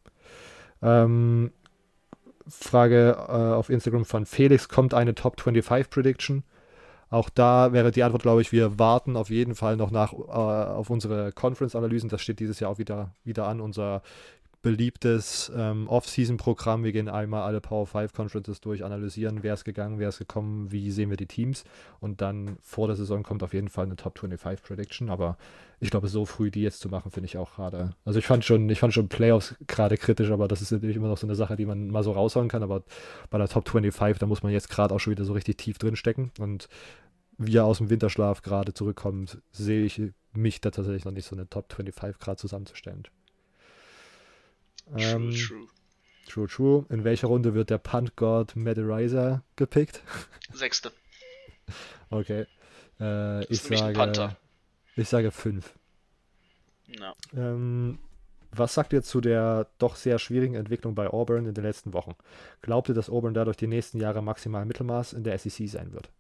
[0.83, 1.53] Ähm,
[2.49, 6.43] Frage äh, auf Instagram von Felix: Kommt eine Top 25 Prediction?
[7.11, 10.17] Auch da wäre die Antwort, glaube ich, wir warten auf jeden Fall noch nach äh,
[10.17, 12.09] auf unsere Conference-Analysen.
[12.09, 13.61] Das steht dieses Jahr auch wieder, wieder an.
[13.61, 14.03] Unser
[14.63, 16.85] beliebtes ähm, Off-Season-Programm.
[16.85, 20.71] Wir gehen einmal alle Power 5 Conferences durch, analysieren, wer ist gegangen, wer ist gekommen,
[20.71, 21.65] wie sehen wir die Teams.
[21.99, 25.09] Und dann vor der Saison kommt auf jeden Fall eine Top 25 Prediction.
[25.09, 25.39] Aber
[25.81, 27.95] ich glaube, so früh die jetzt zu machen, finde ich auch gerade.
[28.05, 31.09] Also ich fand schon, ich fand schon Playoffs gerade kritisch, aber das ist natürlich immer
[31.09, 32.63] noch so eine Sache, die man mal so raushauen kann.
[32.63, 32.83] Aber
[33.31, 35.79] bei der Top 25, da muss man jetzt gerade auch schon wieder so richtig tief
[35.79, 36.33] drin stecken.
[36.39, 36.69] Und
[37.39, 40.03] wir aus dem Winterschlaf gerade zurückkommen, sehe ich
[40.35, 43.05] mich da tatsächlich noch nicht so eine Top 25 gerade zusammenzustellen.
[44.93, 45.69] True, ähm, true.
[46.29, 46.87] True, true.
[46.91, 50.03] In welcher Runde wird der Punt God Maderizer gepickt?
[50.53, 50.93] Sechste.
[52.11, 52.47] Okay.
[53.01, 54.37] Äh, ich, sage,
[54.97, 55.75] ich sage fünf.
[56.99, 57.13] No.
[57.35, 57.99] Ähm,
[58.53, 62.15] was sagt ihr zu der doch sehr schwierigen Entwicklung bei Auburn in den letzten Wochen?
[62.63, 66.11] Glaubt ihr, dass Auburn dadurch die nächsten Jahre maximal Mittelmaß in der SEC sein wird?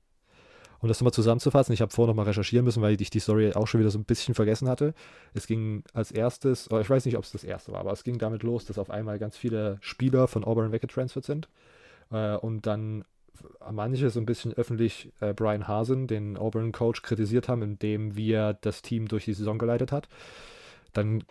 [0.80, 3.66] Um das nochmal zusammenzufassen, ich habe vorher nochmal recherchieren müssen, weil ich die Story auch
[3.66, 4.94] schon wieder so ein bisschen vergessen hatte.
[5.34, 8.02] Es ging als erstes, oder ich weiß nicht, ob es das erste war, aber es
[8.02, 11.48] ging damit los, dass auf einmal ganz viele Spieler von Auburn weggetransfert sind.
[12.10, 13.04] Äh, und dann
[13.70, 18.82] manche so ein bisschen öffentlich äh, Brian Hasen, den Auburn-Coach, kritisiert haben, indem wir das
[18.82, 20.08] Team durch die Saison geleitet hat.
[20.92, 21.24] Dann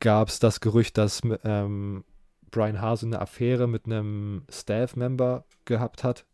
[0.00, 2.04] gab es das Gerücht, dass ähm,
[2.50, 6.24] Brian Hasen eine Affäre mit einem Staff-Member gehabt hat,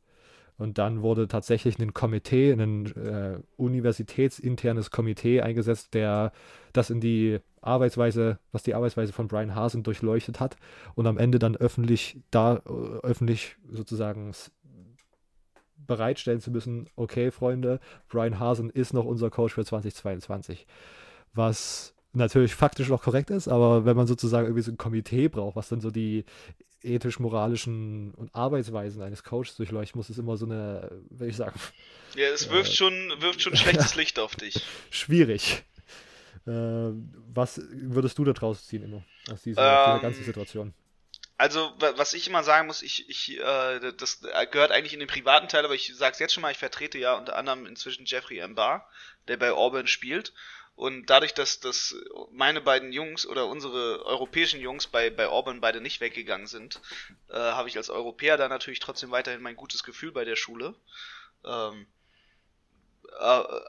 [0.61, 6.32] und dann wurde tatsächlich ein Komitee, ein äh, universitätsinternes Komitee eingesetzt, der
[6.74, 10.56] das in die Arbeitsweise, was die Arbeitsweise von Brian Hasen durchleuchtet hat
[10.94, 12.70] und am Ende dann öffentlich da äh,
[13.02, 14.32] öffentlich sozusagen
[15.86, 17.80] bereitstellen zu müssen, okay, Freunde,
[18.11, 20.66] Brian Hasen ist noch unser Coach für 2022.
[21.32, 25.56] Was natürlich faktisch noch korrekt ist, aber wenn man sozusagen irgendwie so ein Komitee braucht,
[25.56, 26.26] was dann so die
[26.83, 31.59] ethisch-moralischen und Arbeitsweisen eines Coaches durchleuchten muss, ist immer so eine, würde ich sagen.
[32.14, 34.64] Ja, es äh, wirft schon, wirft schon schlechtes Licht auf dich.
[34.91, 35.64] Schwierig.
[36.47, 36.93] Äh,
[37.33, 40.74] was würdest du da draus ziehen immer aus dieser, ähm, dieser ganzen Situation?
[41.37, 44.20] Also, was ich immer sagen muss, ich, ich, äh, das
[44.51, 47.14] gehört eigentlich in den privaten Teil, aber ich sag's jetzt schon mal, ich vertrete ja
[47.14, 48.55] unter anderem inzwischen Jeffrey M.
[48.55, 48.87] Barr,
[49.26, 50.35] der bei Auburn spielt.
[50.81, 51.95] Und dadurch, dass, dass
[52.33, 56.81] meine beiden Jungs oder unsere europäischen Jungs bei, bei Auburn beide nicht weggegangen sind,
[57.28, 60.74] äh, habe ich als Europäer da natürlich trotzdem weiterhin mein gutes Gefühl bei der Schule.
[61.45, 61.87] Ähm,
[63.12, 63.12] äh,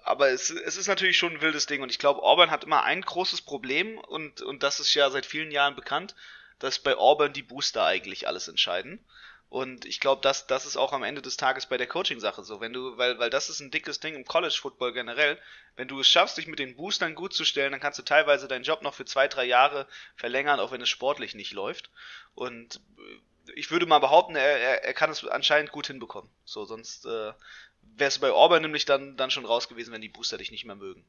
[0.05, 2.85] aber es, es ist natürlich schon ein wildes Ding und ich glaube, Auburn hat immer
[2.85, 6.15] ein großes Problem und, und das ist ja seit vielen Jahren bekannt,
[6.59, 9.03] dass bei Auburn die Booster eigentlich alles entscheiden.
[9.51, 12.61] Und ich glaube, das, das ist auch am Ende des Tages bei der Coaching-Sache so.
[12.61, 15.37] Wenn du, weil, weil das ist ein dickes Ding im College-Football generell.
[15.75, 18.47] Wenn du es schaffst, dich mit den Boostern gut zu stellen, dann kannst du teilweise
[18.47, 21.89] deinen Job noch für zwei, drei Jahre verlängern, auch wenn es sportlich nicht läuft.
[22.33, 26.31] Und äh, ich würde mal behaupten, er, er, er kann es anscheinend gut hinbekommen.
[26.45, 27.33] So, sonst äh,
[27.81, 30.63] wäre es bei Auburn nämlich dann, dann schon raus gewesen, wenn die Booster dich nicht
[30.63, 31.03] mehr mögen.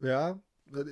[0.00, 0.36] Ja,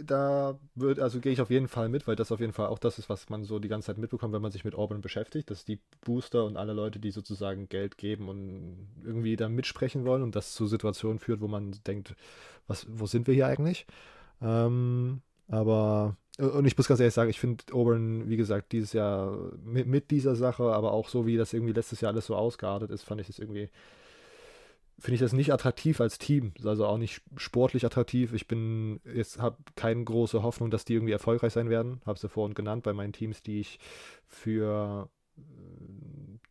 [0.05, 2.79] da wird, also gehe ich auf jeden Fall mit, weil das auf jeden Fall auch
[2.79, 5.51] das ist, was man so die ganze Zeit mitbekommt, wenn man sich mit Auburn beschäftigt,
[5.51, 10.23] dass die Booster und alle Leute, die sozusagen Geld geben und irgendwie da mitsprechen wollen
[10.23, 12.15] und das zu Situationen führt, wo man denkt,
[12.67, 13.87] was, wo sind wir hier eigentlich?
[14.43, 19.37] Ähm, aber, und ich muss ganz ehrlich sagen, ich finde Auburn, wie gesagt, dieses Jahr
[19.65, 22.91] mit, mit dieser Sache, aber auch so, wie das irgendwie letztes Jahr alles so ausgeartet
[22.91, 23.71] ist, fand ich das irgendwie
[24.99, 28.33] finde ich das nicht attraktiv als Team, also auch nicht sportlich attraktiv.
[28.33, 32.01] Ich bin jetzt habe keine große Hoffnung, dass die irgendwie erfolgreich sein werden.
[32.05, 33.79] Habe sie vorhin genannt bei meinen Teams, die ich
[34.27, 35.09] für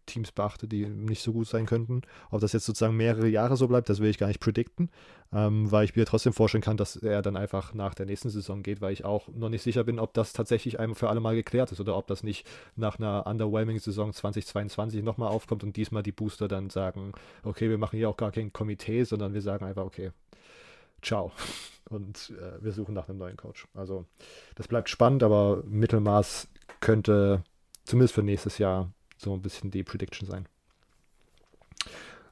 [0.08, 2.02] Teams beachte, die nicht so gut sein könnten.
[2.32, 4.90] Ob das jetzt sozusagen mehrere Jahre so bleibt, das will ich gar nicht predikten,
[5.32, 8.64] ähm, weil ich mir trotzdem vorstellen kann, dass er dann einfach nach der nächsten Saison
[8.64, 11.36] geht, weil ich auch noch nicht sicher bin, ob das tatsächlich einmal für alle Mal
[11.36, 16.02] geklärt ist oder ob das nicht nach einer underwhelming Saison 2022 nochmal aufkommt und diesmal
[16.02, 17.12] die Booster dann sagen,
[17.44, 20.12] okay, wir machen hier auch gar kein Komitee, sondern wir sagen einfach, okay,
[21.02, 21.32] ciao.
[21.90, 23.66] Und äh, wir suchen nach einem neuen Coach.
[23.74, 24.04] Also
[24.56, 26.50] das bleibt spannend, aber Mittelmaß
[26.82, 27.44] könnte
[27.86, 30.48] zumindest für nächstes Jahr so ein bisschen die Prediction sein.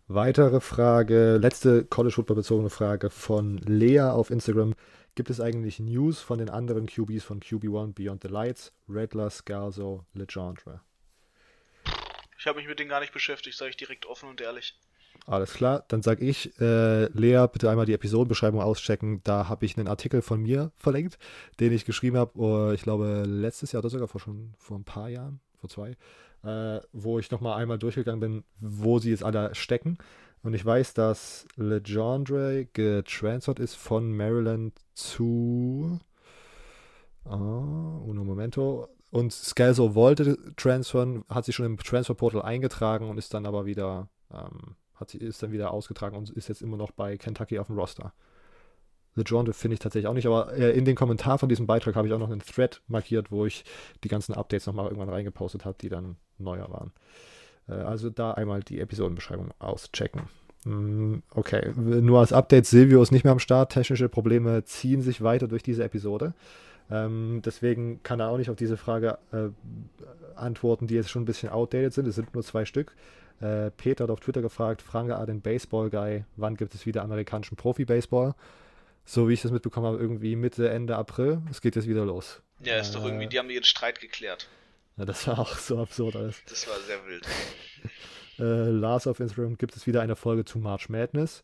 [0.07, 4.75] Weitere Frage, letzte College Football bezogene Frage von Lea auf Instagram.
[5.15, 8.71] Gibt es eigentlich News von den anderen QBs von QB1 Beyond the Lights?
[8.87, 10.81] Redler, Scalzo, Legendre?
[12.37, 14.77] Ich habe mich mit denen gar nicht beschäftigt, sage ich direkt offen und ehrlich.
[15.25, 19.21] Alles klar, dann sage ich, äh, Lea, bitte einmal die Episodenbeschreibung auschecken.
[19.23, 21.17] Da habe ich einen Artikel von mir verlinkt,
[21.59, 24.83] den ich geschrieben habe, oh, ich glaube letztes Jahr oder sogar vor schon vor ein
[24.83, 25.97] paar Jahren, vor zwei
[26.45, 29.97] äh, wo ich nochmal einmal durchgegangen bin, wo sie jetzt alle stecken.
[30.43, 35.99] Und ich weiß, dass Legendre getransfert ist von Maryland zu
[37.25, 37.31] oh,
[38.05, 38.87] Uno Momento.
[39.09, 44.09] Und Scalzo wollte transfern, hat sich schon im Transferportal eingetragen und ist dann aber wieder,
[44.31, 47.67] ähm, hat sie, ist dann wieder ausgetragen und ist jetzt immer noch bei Kentucky auf
[47.67, 48.13] dem Roster.
[49.15, 51.95] The Genre finde ich tatsächlich auch nicht, aber äh, in den Kommentar von diesem Beitrag
[51.95, 53.63] habe ich auch noch einen Thread markiert, wo ich
[54.03, 56.91] die ganzen Updates nochmal irgendwann reingepostet habe, die dann neuer waren.
[57.69, 60.23] Äh, also da einmal die Episodenbeschreibung auschecken.
[60.65, 63.71] Mm, okay, nur als Update, Silvio ist nicht mehr am Start.
[63.71, 66.33] Technische Probleme ziehen sich weiter durch diese Episode.
[66.91, 69.49] Ähm, deswegen kann er auch nicht auf diese Frage äh,
[70.35, 72.07] antworten, die jetzt schon ein bisschen outdated sind.
[72.07, 72.95] Es sind nur zwei Stück.
[73.41, 77.57] Äh, Peter hat auf Twitter gefragt, Franke A, den Baseball-Guy, wann gibt es wieder amerikanischen
[77.57, 78.35] Profi-Baseball?
[79.05, 81.41] So wie ich das mitbekommen habe, irgendwie Mitte, Ende April.
[81.49, 82.41] Es geht jetzt wieder los.
[82.63, 84.47] Ja, ist äh, doch irgendwie, die haben ihren Streit geklärt.
[84.97, 86.41] Ja, das war auch so absurd alles.
[86.49, 87.25] Das war sehr wild.
[88.39, 91.43] äh, Lars auf Instagram gibt es wieder eine Folge zu March Madness.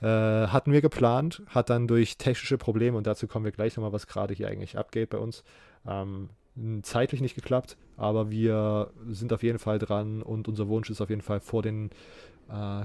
[0.00, 3.92] Äh, hatten wir geplant, hat dann durch technische Probleme, und dazu kommen wir gleich nochmal,
[3.92, 5.44] was gerade hier eigentlich abgeht bei uns,
[5.86, 6.30] ähm,
[6.82, 11.10] zeitlich nicht geklappt, aber wir sind auf jeden Fall dran und unser Wunsch ist auf
[11.10, 11.90] jeden Fall vor den
[12.50, 12.84] äh,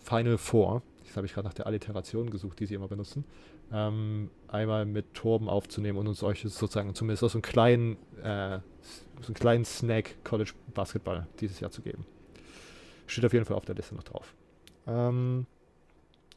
[0.00, 0.82] Final Four,
[1.16, 3.24] jetzt habe ich gerade nach der Alliteration gesucht, die sie immer benutzen,
[3.72, 8.60] ähm, einmal mit Torben aufzunehmen und uns euch sozusagen zumindest so einen kleinen, äh,
[9.22, 12.04] so einen kleinen Snack College Basketball dieses Jahr zu geben.
[13.06, 14.34] Steht auf jeden Fall auf der Liste noch drauf.
[14.86, 15.46] Ähm,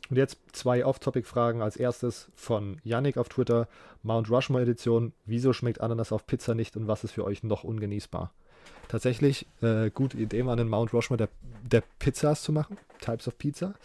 [0.09, 1.61] und jetzt zwei Off-Topic-Fragen.
[1.61, 3.67] Als erstes von Yannick auf Twitter.
[4.01, 5.13] Mount Rushmore Edition.
[5.25, 8.31] Wieso schmeckt Ananas auf Pizza nicht und was ist für euch noch ungenießbar?
[8.87, 11.29] Tatsächlich, äh, gute Idee, mal einen Mount Rushmore der,
[11.63, 12.77] der Pizzas zu machen.
[13.01, 13.75] Types of Pizza.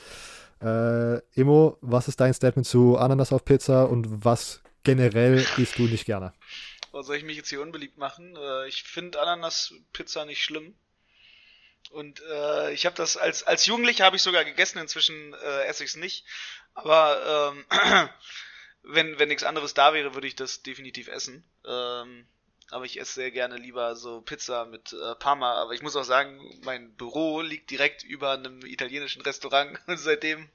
[0.64, 5.82] Äh, Imo, was ist dein Statement zu Ananas auf Pizza und was generell isst du
[5.82, 6.32] nicht gerne?
[6.92, 8.34] Was soll ich mich jetzt hier unbeliebt machen?
[8.36, 10.74] Äh, ich finde Ananas-Pizza nicht schlimm.
[11.90, 14.78] Und äh, ich habe das als als Jugendlicher habe ich sogar gegessen.
[14.78, 16.24] Inzwischen äh, esse ich es nicht.
[16.72, 18.08] Aber ähm,
[18.82, 21.44] wenn wenn nichts anderes da wäre, würde ich das definitiv essen.
[21.66, 22.26] Ähm,
[22.70, 25.54] aber ich esse sehr gerne lieber so Pizza mit äh, Parma.
[25.54, 30.48] Aber ich muss auch sagen, mein Büro liegt direkt über einem italienischen Restaurant und seitdem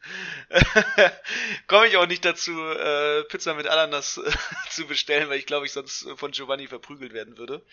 [1.67, 4.31] komme ich auch nicht dazu, äh, Pizza mit Ananas äh,
[4.69, 7.65] zu bestellen, weil ich glaube, ich sonst von Giovanni verprügelt werden würde.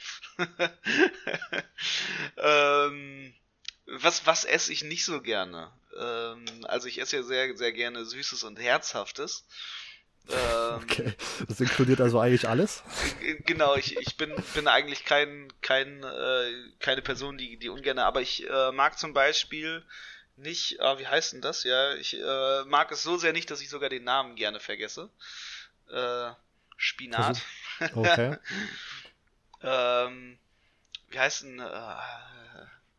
[2.37, 3.35] ähm,
[3.87, 5.73] was, was esse ich nicht so gerne?
[5.99, 9.47] Ähm, also ich esse ja sehr, sehr gerne Süßes und Herzhaftes.
[10.37, 11.15] Ähm, okay,
[11.47, 12.83] das inkludiert also eigentlich alles?
[13.45, 18.21] Genau, ich, ich bin, bin eigentlich kein, kein, äh, keine Person, die, die ungern, aber
[18.21, 19.85] ich äh, mag zum Beispiel
[20.37, 21.65] nicht, äh, wie heißt denn das?
[21.65, 25.11] Ja, ich äh, mag es so sehr nicht, dass ich sogar den Namen gerne vergesse.
[25.91, 26.31] Äh,
[26.77, 27.41] Spinat.
[27.95, 28.37] Okay.
[29.63, 30.39] ähm,
[31.09, 31.97] wie heißt denn, äh,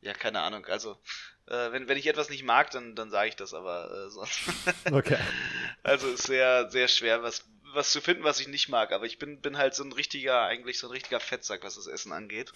[0.02, 0.98] ja, keine Ahnung, also,
[1.48, 4.42] äh, wenn, wenn ich etwas nicht mag, dann, dann sage ich das, aber äh, sonst.
[4.92, 5.18] okay.
[5.84, 9.18] Also ist sehr, sehr schwer, was, was zu finden, was ich nicht mag, aber ich
[9.18, 12.52] bin, bin halt so ein richtiger, eigentlich so ein richtiger Fettsack, was das Essen angeht.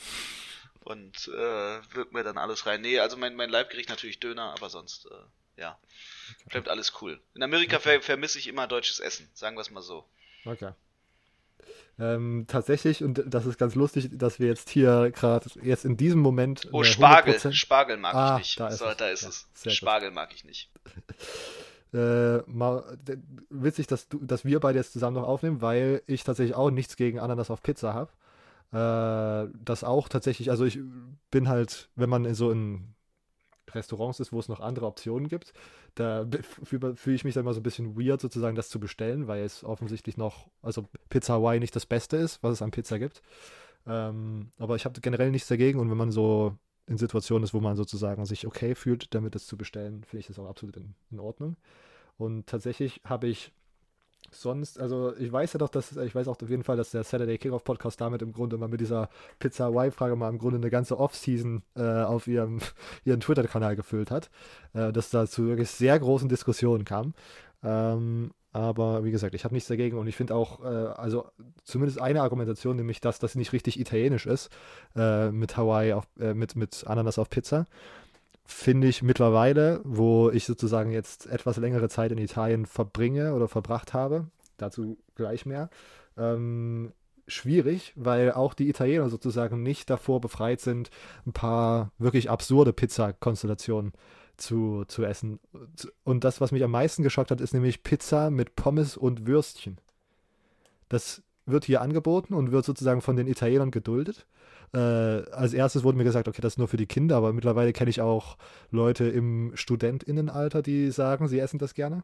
[0.84, 2.82] Und äh, wirkt mir dann alles rein.
[2.82, 5.78] Nee, also mein, mein Leibgericht natürlich Döner, aber sonst, äh, ja.
[6.40, 6.50] Okay.
[6.50, 7.22] Bleibt alles cool.
[7.36, 8.00] In Amerika okay.
[8.00, 10.10] ver vermisse ich immer deutsches Essen, sagen wir es mal so.
[10.44, 10.74] Okay.
[12.00, 16.20] Ähm, tatsächlich, und das ist ganz lustig, dass wir jetzt hier gerade jetzt in diesem
[16.20, 16.68] Moment.
[16.72, 17.40] Oh, Spargel.
[17.54, 18.60] Spargel mag ah, ich nicht.
[18.60, 19.74] Da ist so, es, da ist ja, es.
[19.74, 20.16] Spargel gut.
[20.16, 20.70] mag ich nicht.
[21.94, 22.98] Äh, mal,
[23.50, 26.96] witzig, dass, du, dass wir beide jetzt zusammen noch aufnehmen, weil ich tatsächlich auch nichts
[26.96, 28.12] gegen Ananas auf Pizza habe.
[28.72, 30.80] Äh, das auch tatsächlich, also ich
[31.32, 32.94] bin halt, wenn man in so in
[33.76, 35.54] Restaurants ist, wo es noch andere Optionen gibt,
[35.96, 36.26] da
[36.64, 39.44] fühle fühl ich mich dann mal so ein bisschen weird, sozusagen das zu bestellen, weil
[39.44, 43.22] es offensichtlich noch, also Pizza Hawaii nicht das Beste ist, was es an Pizza gibt.
[43.88, 46.56] Ähm, aber ich habe generell nichts dagegen und wenn man so
[46.88, 50.28] in Situationen ist, wo man sozusagen sich okay fühlt, damit es zu bestellen, finde ich
[50.28, 51.56] das auch absolut in, in Ordnung.
[52.18, 53.52] Und tatsächlich habe ich
[54.32, 57.04] sonst, also ich weiß ja doch, dass, ich weiß auch auf jeden Fall, dass der
[57.04, 59.10] Saturday Kickoff Podcast damit im Grunde mal mit dieser
[59.40, 62.60] Pizza Hawaii-Frage mal im Grunde eine ganze Off-Season äh, auf ihrem,
[63.06, 64.30] ihren Twitter-Kanal gefüllt hat,
[64.74, 67.14] äh, dass da zu wirklich sehr großen Diskussionen kam.
[67.64, 71.26] Ähm, aber wie gesagt, ich habe nichts dagegen und ich finde auch, äh, also
[71.64, 74.50] zumindest eine Argumentation, nämlich dass das nicht richtig italienisch ist,
[74.96, 77.66] äh, mit Hawaii auf, äh, mit, mit Ananas auf Pizza
[78.46, 83.94] finde ich mittlerweile, wo ich sozusagen jetzt etwas längere Zeit in Italien verbringe oder verbracht
[83.94, 84.28] habe,
[84.58, 85.70] dazu gleich mehr,
[86.18, 86.92] ähm,
[87.28, 90.90] schwierig, weil auch die Italiener sozusagen nicht davor befreit sind,
[91.26, 93.94] ein paar wirklich absurde Pizza-Konstellationen
[94.38, 95.40] zu, zu essen.
[96.04, 99.78] Und das, was mich am meisten geschockt hat, ist nämlich Pizza mit Pommes und Würstchen.
[100.90, 104.26] Das wird hier angeboten und wird sozusagen von den Italienern geduldet.
[104.74, 107.74] Äh, als erstes wurde mir gesagt, okay, das ist nur für die Kinder, aber mittlerweile
[107.74, 108.38] kenne ich auch
[108.70, 112.04] Leute im Studentinnenalter, die sagen, sie essen das gerne.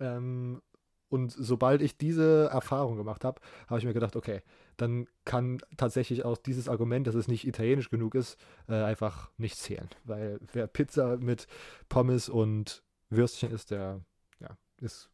[0.00, 0.60] Ähm,
[1.08, 4.42] und sobald ich diese Erfahrung gemacht habe, habe ich mir gedacht, okay,
[4.76, 8.36] dann kann tatsächlich auch dieses Argument, dass es nicht italienisch genug ist,
[8.68, 9.88] äh, einfach nicht zählen.
[10.04, 11.46] Weil wer Pizza mit
[11.88, 14.00] Pommes und Würstchen isst, der
[14.40, 15.10] ja, ist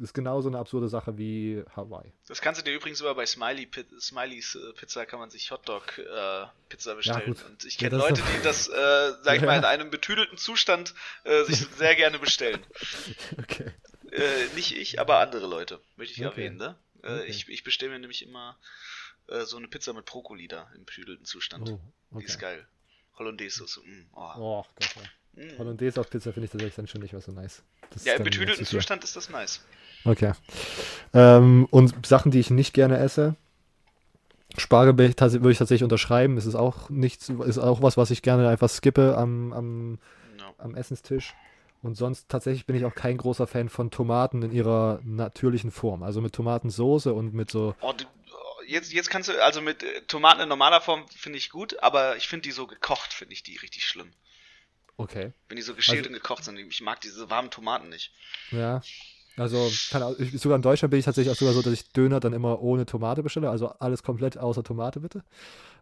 [0.00, 2.12] ist genauso eine absurde Sache wie Hawaii.
[2.26, 3.68] Das kannst du dir übrigens immer bei Smiley,
[4.00, 7.34] Smileys äh, Pizza kann man sich Hotdog äh, Pizza bestellen.
[7.38, 9.46] Ja, und ich kenne ja, Leute, die das, äh, sag ich ja.
[9.46, 10.94] mal, in einem betüdelten Zustand
[11.24, 12.64] äh, sich sehr gerne bestellen.
[13.38, 13.72] Okay.
[14.10, 16.28] Äh, nicht ich, aber andere Leute, möchte ich okay.
[16.28, 16.76] erwähnen, ne?
[17.02, 17.24] Äh, okay.
[17.26, 18.58] Ich, ich bestelle mir nämlich immer
[19.28, 21.68] äh, so eine Pizza mit Brokkoli da im betüdelten Zustand.
[21.68, 21.80] Oh,
[22.10, 22.20] okay.
[22.20, 22.66] Die ist geil.
[23.18, 24.32] Hollandaise so, mm, oh.
[24.36, 24.94] oh Gott,
[25.34, 25.58] mm.
[25.58, 27.62] Hollandaise auf Pizza finde ich tatsächlich dann schon nicht mehr so nice.
[27.90, 29.60] Das ja, im betüdelten Zustand ist das nice.
[30.08, 30.32] Okay.
[31.12, 33.36] Ähm, und Sachen, die ich nicht gerne esse.
[34.56, 36.36] Spargel würde ich tatsächlich unterschreiben.
[36.36, 39.92] Es ist auch nichts, ist auch was, was ich gerne einfach skippe am, am,
[40.38, 40.54] no.
[40.58, 41.34] am Essenstisch.
[41.82, 46.02] Und sonst tatsächlich bin ich auch kein großer Fan von Tomaten in ihrer natürlichen Form.
[46.02, 47.74] Also mit Tomatensoße und mit so.
[47.80, 48.04] Oh, du,
[48.66, 52.16] jetzt, jetzt kannst du, also mit äh, Tomaten in normaler Form finde ich gut, aber
[52.16, 54.10] ich finde die so gekocht, finde ich die richtig schlimm.
[54.96, 55.32] Okay.
[55.48, 56.58] Wenn die so geschält also, und gekocht sind.
[56.58, 58.12] Ich mag diese warmen Tomaten nicht.
[58.50, 58.82] Ja.
[59.38, 62.32] Also kann, sogar in Deutschland bin ich tatsächlich auch sogar so, dass ich Döner dann
[62.32, 65.22] immer ohne Tomate bestelle, also alles komplett außer Tomate bitte.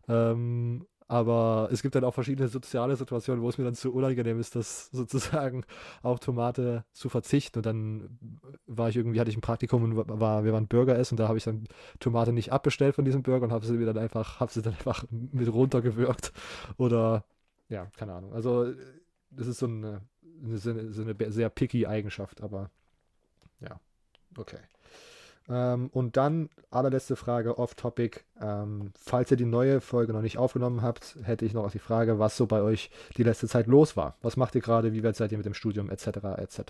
[0.08, 4.40] Ähm, aber es gibt dann auch verschiedene soziale Situationen, wo es mir dann zu unangenehm
[4.40, 5.64] ist, das sozusagen
[6.02, 7.60] auf Tomate zu verzichten.
[7.60, 8.18] Und dann
[8.66, 11.28] war ich irgendwie, hatte ich ein Praktikum und war, wir waren Burger essen und da
[11.28, 11.68] habe ich dann
[12.00, 14.74] Tomate nicht abbestellt von diesem Burger und habe sie mir dann einfach, habe sie dann
[14.74, 16.32] einfach mit runtergewürgt.
[16.76, 17.24] Oder
[17.68, 18.32] ja, keine Ahnung.
[18.32, 18.72] Also
[19.30, 20.00] das ist so eine,
[20.44, 22.70] eine, so eine sehr picky Eigenschaft, aber
[23.60, 23.80] ja,
[24.36, 24.58] okay.
[25.48, 28.20] Ähm, und dann allerletzte Frage off-topic.
[28.40, 32.18] Ähm, falls ihr die neue Folge noch nicht aufgenommen habt, hätte ich noch die Frage,
[32.18, 34.16] was so bei euch die letzte Zeit los war.
[34.22, 34.92] Was macht ihr gerade?
[34.92, 36.06] Wie weit seid ihr mit dem Studium etc.
[36.38, 36.60] etc.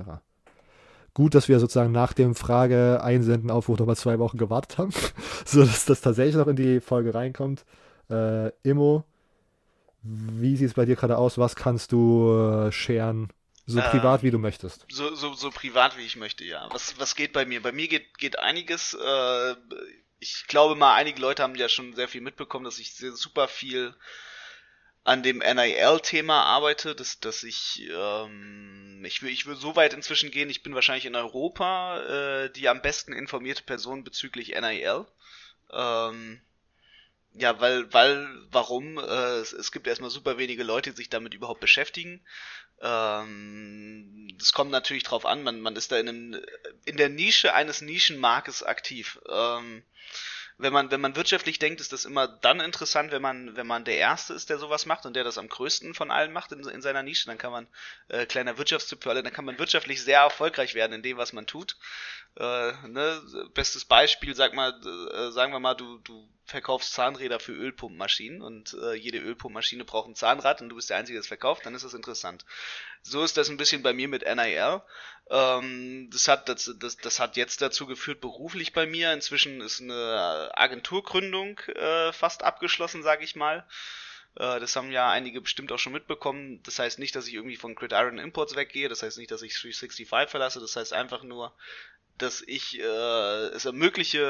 [1.15, 4.91] Gut, dass wir sozusagen nach dem Frage einsenden Aufruf noch mal zwei Wochen gewartet haben,
[5.47, 7.65] sodass das tatsächlich noch in die Folge reinkommt.
[8.11, 9.05] Äh, Immo,
[10.03, 11.39] wie sieht es bei dir gerade aus?
[11.39, 13.29] Was kannst du äh, scheren?
[13.67, 14.87] So äh, privat, wie du möchtest.
[14.89, 16.69] So, so, so privat, wie ich möchte, ja.
[16.71, 17.61] Was, was geht bei mir?
[17.61, 18.95] Bei mir geht, geht einiges.
[18.95, 19.55] Äh,
[20.21, 23.49] ich glaube mal, einige Leute haben ja schon sehr viel mitbekommen, dass ich sehr, super
[23.49, 23.95] viel
[25.03, 30.31] an dem NIL-Thema arbeite, dass, dass ich, ähm, ich will, ich will so weit inzwischen
[30.33, 32.01] gehen, ich bin wahrscheinlich in Europa
[32.45, 35.07] äh, die am besten informierte Person bezüglich NIL.
[35.73, 36.41] Ähm,
[37.35, 38.99] ja, weil, weil, warum?
[38.99, 42.21] Äh, es, es gibt erstmal super wenige Leute, die sich damit überhaupt beschäftigen.
[42.81, 46.41] Ähm, das kommt natürlich drauf an, man, man ist da in, einem,
[46.85, 49.19] in der Nische eines Nischenmarktes aktiv.
[49.29, 49.83] Ähm,
[50.59, 53.85] wenn man, wenn man wirtschaftlich denkt, ist das immer dann interessant, wenn man, wenn man
[53.85, 56.67] der Erste ist, der sowas macht und der das am größten von allen macht in,
[56.67, 57.27] in seiner Nische.
[57.27, 57.67] Dann kann man,
[58.09, 61.35] äh, kleiner Wirtschaftstipp für alle, dann kann man wirtschaftlich sehr erfolgreich werden in dem, was
[61.35, 61.77] man tut.
[62.39, 63.23] Äh, ne?
[63.55, 64.73] Bestes Beispiel, sag mal,
[65.15, 70.09] äh, sagen wir mal, du, du verkaufst Zahnräder für Ölpumpmaschinen und äh, jede Ölpumpmaschine braucht
[70.09, 72.45] ein Zahnrad und du bist der Einzige, der es verkauft, dann ist das interessant.
[73.03, 74.83] So ist das ein bisschen bei mir mit NIL.
[75.31, 79.13] Ähm, das, hat, das, das, das hat jetzt dazu geführt, beruflich bei mir.
[79.13, 83.67] Inzwischen ist eine Agenturgründung äh, fast abgeschlossen, sage ich mal.
[84.37, 86.63] Äh, das haben ja einige bestimmt auch schon mitbekommen.
[86.63, 88.89] Das heißt nicht, dass ich irgendwie von Gridiron Imports weggehe.
[88.89, 90.61] Das heißt nicht, dass ich 365 verlasse.
[90.61, 91.53] Das heißt einfach nur,
[92.19, 94.21] dass ich äh, es ermögliche,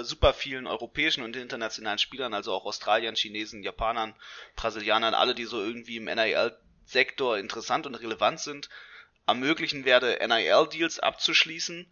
[0.00, 4.14] äh, super vielen europäischen und internationalen Spielern, also auch Australiern, Chinesen, Japanern,
[4.56, 8.68] Brasilianern, alle, die so irgendwie im NIL-Sektor interessant und relevant sind,
[9.26, 11.90] ermöglichen werde, NIL-Deals abzuschließen.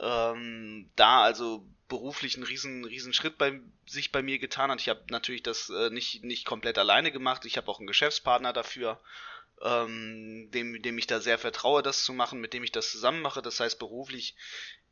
[0.00, 4.80] Ähm, da also beruflich einen riesen, riesen Schritt bei sich bei mir getan hat.
[4.80, 7.44] Ich habe natürlich das äh, nicht, nicht komplett alleine gemacht.
[7.46, 9.00] Ich habe auch einen Geschäftspartner dafür
[9.62, 13.22] ähm, dem, dem ich da sehr vertraue, das zu machen, mit dem ich das zusammen
[13.22, 13.42] mache.
[13.42, 14.36] Das heißt, beruflich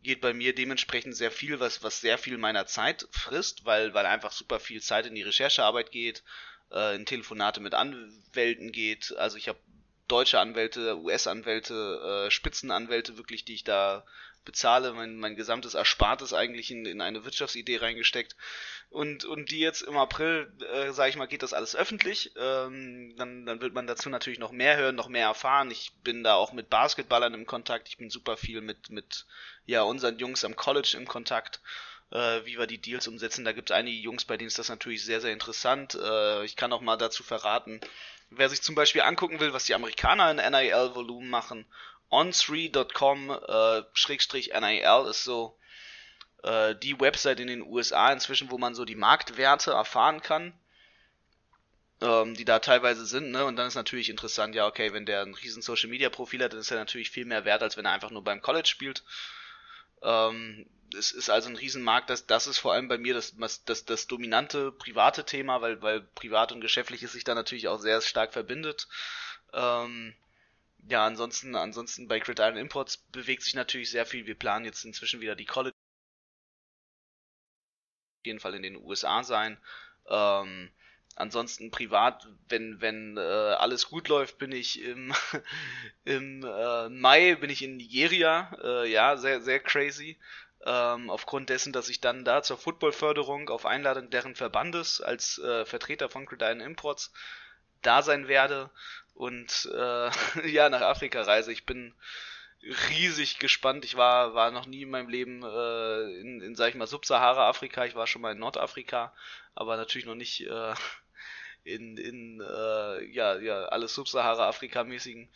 [0.03, 4.07] geht bei mir dementsprechend sehr viel, was, was sehr viel meiner Zeit frisst, weil, weil
[4.07, 6.23] einfach super viel Zeit in die Recherchearbeit geht,
[6.71, 9.17] äh, in Telefonate mit Anwälten geht.
[9.17, 9.59] Also ich habe
[10.09, 14.05] deutsche Anwälte, US-Anwälte, äh, Spitzenanwälte wirklich, die ich da
[14.47, 18.35] bezahle, mein, mein gesamtes Erspartes eigentlich in, in eine Wirtschaftsidee reingesteckt.
[18.89, 22.33] Und, und die jetzt im April, äh, sage ich mal, geht das alles öffentlich.
[22.37, 25.71] Ähm, dann, dann wird man dazu natürlich noch mehr hören, noch mehr erfahren.
[25.71, 27.89] Ich bin da auch mit Basketballern im Kontakt.
[27.89, 29.27] Ich bin super viel mit, mit
[29.67, 31.61] ja, unseren Jungs am College im Kontakt.
[32.13, 33.45] Äh, wie wir die Deals umsetzen.
[33.45, 35.97] Da gibt es einige Jungs, bei denen ist das natürlich sehr, sehr interessant.
[35.97, 37.81] Äh, ich kann auch mal dazu verraten,
[38.31, 41.67] wer sich zum Beispiel angucken will, was die Amerikaner in NIL-Volumen machen
[42.11, 45.59] on3.com äh, NIL ist so
[46.43, 50.53] äh, die Website in den USA inzwischen, wo man so die Marktwerte erfahren kann,
[52.01, 53.45] ähm, die da teilweise sind, ne?
[53.45, 56.53] Und dann ist natürlich interessant, ja, okay, wenn der ein riesen Social Media Profil hat,
[56.53, 59.03] dann ist er natürlich viel mehr wert, als wenn er einfach nur beim College spielt.
[60.03, 63.35] Ähm, es ist also ein Riesenmarkt, das, das ist vor allem bei mir das,
[63.65, 68.01] das, das dominante private Thema, weil, weil privat und geschäftliches sich da natürlich auch sehr
[68.01, 68.87] stark verbindet.
[69.53, 70.15] Ähm,
[70.89, 74.27] ja, ansonsten, ansonsten bei Gridiron Imports bewegt sich natürlich sehr viel.
[74.27, 75.75] Wir planen jetzt inzwischen wieder die College.
[78.21, 79.59] Auf jeden Fall in den USA sein.
[80.09, 80.71] Ähm,
[81.17, 85.13] ansonsten privat, wenn, wenn äh, alles gut läuft, bin ich im,
[86.05, 88.57] im äh, Mai bin ich in Nigeria.
[88.63, 90.19] Äh, ja, sehr, sehr crazy.
[90.65, 95.65] Ähm, aufgrund dessen, dass ich dann da zur Footballförderung auf Einladung deren Verbandes als äh,
[95.65, 97.13] Vertreter von Gridiron Imports
[97.83, 98.71] da sein werde
[99.17, 100.11] und äh,
[100.49, 101.53] ja, nach Afrika reise.
[101.53, 101.95] Ich bin
[102.91, 103.85] riesig gespannt.
[103.85, 107.85] Ich war, war noch nie in meinem Leben äh, in, in, sag ich mal, Subsahara-Afrika.
[107.85, 109.13] Ich war schon mal in Nordafrika,
[109.55, 110.75] aber natürlich noch nicht äh,
[111.65, 115.29] in, in äh, ja, ja, alles Subsahara-Afrika-mäßigen,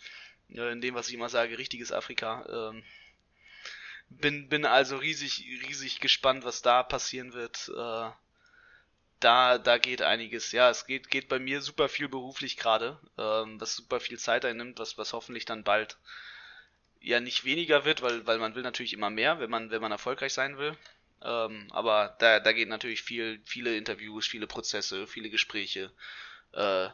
[0.51, 2.71] äh, in dem, was ich immer sage, richtiges Afrika.
[2.71, 2.85] Ähm,
[4.09, 7.71] bin, bin also riesig, riesig gespannt, was da passieren wird.
[7.75, 8.11] Äh,
[9.21, 10.53] da, da geht einiges.
[10.53, 14.45] Ja, es geht, geht bei mir super viel beruflich gerade, ähm, was super viel Zeit
[14.45, 15.99] einnimmt, was, was hoffentlich dann bald
[17.01, 19.93] ja nicht weniger wird, weil, weil man will natürlich immer mehr, wenn man, wenn man
[19.93, 20.77] erfolgreich sein will.
[21.23, 25.93] Ähm, aber da, da geht natürlich viel, viele Interviews, viele Prozesse, viele Gespräche,
[26.53, 26.89] äh,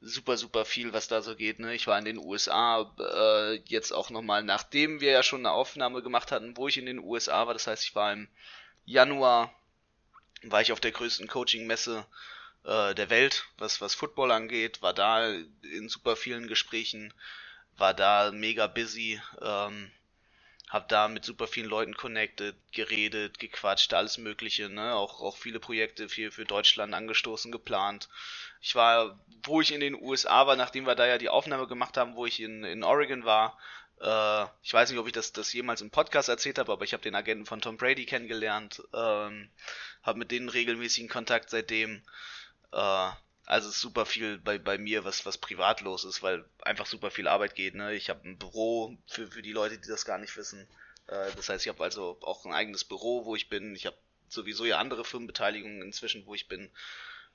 [0.00, 1.58] super, super viel, was da so geht.
[1.58, 1.74] Ne?
[1.74, 6.02] Ich war in den USA äh, jetzt auch nochmal, nachdem wir ja schon eine Aufnahme
[6.02, 7.54] gemacht hatten, wo ich in den USA war.
[7.54, 8.28] Das heißt, ich war im
[8.84, 9.54] Januar
[10.44, 12.06] war ich auf der größten Coaching-Messe
[12.64, 17.12] äh, der Welt, was, was Football angeht, war da in super vielen Gesprächen,
[17.76, 19.90] war da mega busy, ähm,
[20.68, 24.94] hab da mit super vielen Leuten connected, geredet, gequatscht, alles Mögliche, ne?
[24.94, 28.08] Auch, auch viele Projekte für, für Deutschland angestoßen, geplant.
[28.62, 31.98] Ich war, wo ich in den USA war, nachdem wir da ja die Aufnahme gemacht
[31.98, 33.58] haben, wo ich in, in Oregon war,
[34.02, 36.92] äh, ich weiß nicht, ob ich das, das jemals im Podcast erzählt habe, aber ich
[36.92, 39.48] habe den Agenten von Tom Brady kennengelernt, ähm,
[40.02, 42.02] habe mit denen regelmäßigen Kontakt seitdem.
[42.72, 43.10] Äh,
[43.44, 47.10] also ist super viel bei, bei mir, was, was privat los ist, weil einfach super
[47.10, 47.74] viel Arbeit geht.
[47.74, 47.94] Ne?
[47.94, 50.66] Ich habe ein Büro für, für die Leute, die das gar nicht wissen.
[51.06, 53.76] Äh, das heißt, ich habe also auch ein eigenes Büro, wo ich bin.
[53.76, 53.96] Ich habe
[54.28, 56.70] sowieso ja andere Firmenbeteiligungen inzwischen, wo ich bin.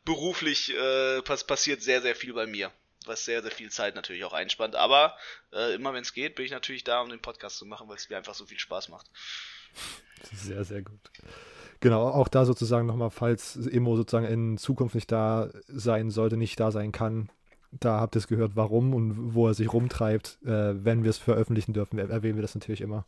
[0.04, 2.72] Beruflich äh, pass passiert sehr, sehr viel bei mir
[3.06, 4.76] was sehr, sehr viel Zeit natürlich auch einspannt.
[4.76, 5.16] Aber
[5.54, 7.98] äh, immer wenn es geht, bin ich natürlich da, um den Podcast zu machen, weil
[7.98, 9.10] es mir einfach so viel Spaß macht.
[10.34, 11.00] Sehr, sehr gut.
[11.80, 16.60] Genau, auch da sozusagen nochmal, falls Immo sozusagen in Zukunft nicht da sein sollte, nicht
[16.60, 17.30] da sein kann,
[17.72, 20.40] da habt ihr es gehört, warum und wo er sich rumtreibt.
[20.44, 23.06] Äh, wenn wir es veröffentlichen dürfen, erwähnen wir das natürlich immer.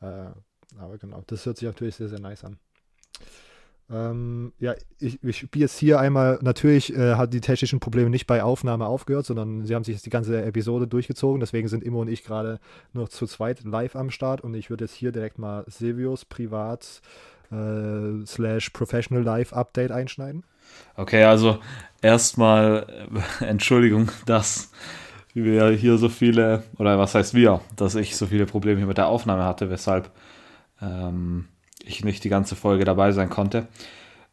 [0.00, 0.30] Äh,
[0.78, 2.58] aber genau, das hört sich natürlich sehr, sehr nice an.
[3.92, 8.26] Ähm, ja, ich, ich spiele jetzt hier einmal, natürlich äh, hat die technischen Probleme nicht
[8.26, 11.40] bei Aufnahme aufgehört, sondern sie haben sich jetzt die ganze Episode durchgezogen.
[11.40, 12.60] Deswegen sind Immo und ich gerade
[12.92, 17.02] noch zu zweit live am Start und ich würde jetzt hier direkt mal Silvios Privat
[17.50, 20.44] äh, slash Professional Live Update einschneiden.
[20.96, 21.58] Okay, also
[22.00, 22.86] erstmal
[23.40, 24.70] äh, Entschuldigung, dass
[25.34, 28.98] wir hier so viele, oder was heißt wir, dass ich so viele Probleme hier mit
[28.98, 30.10] der Aufnahme hatte, weshalb
[30.80, 31.48] ähm,
[31.84, 33.68] ich nicht die ganze Folge dabei sein konnte.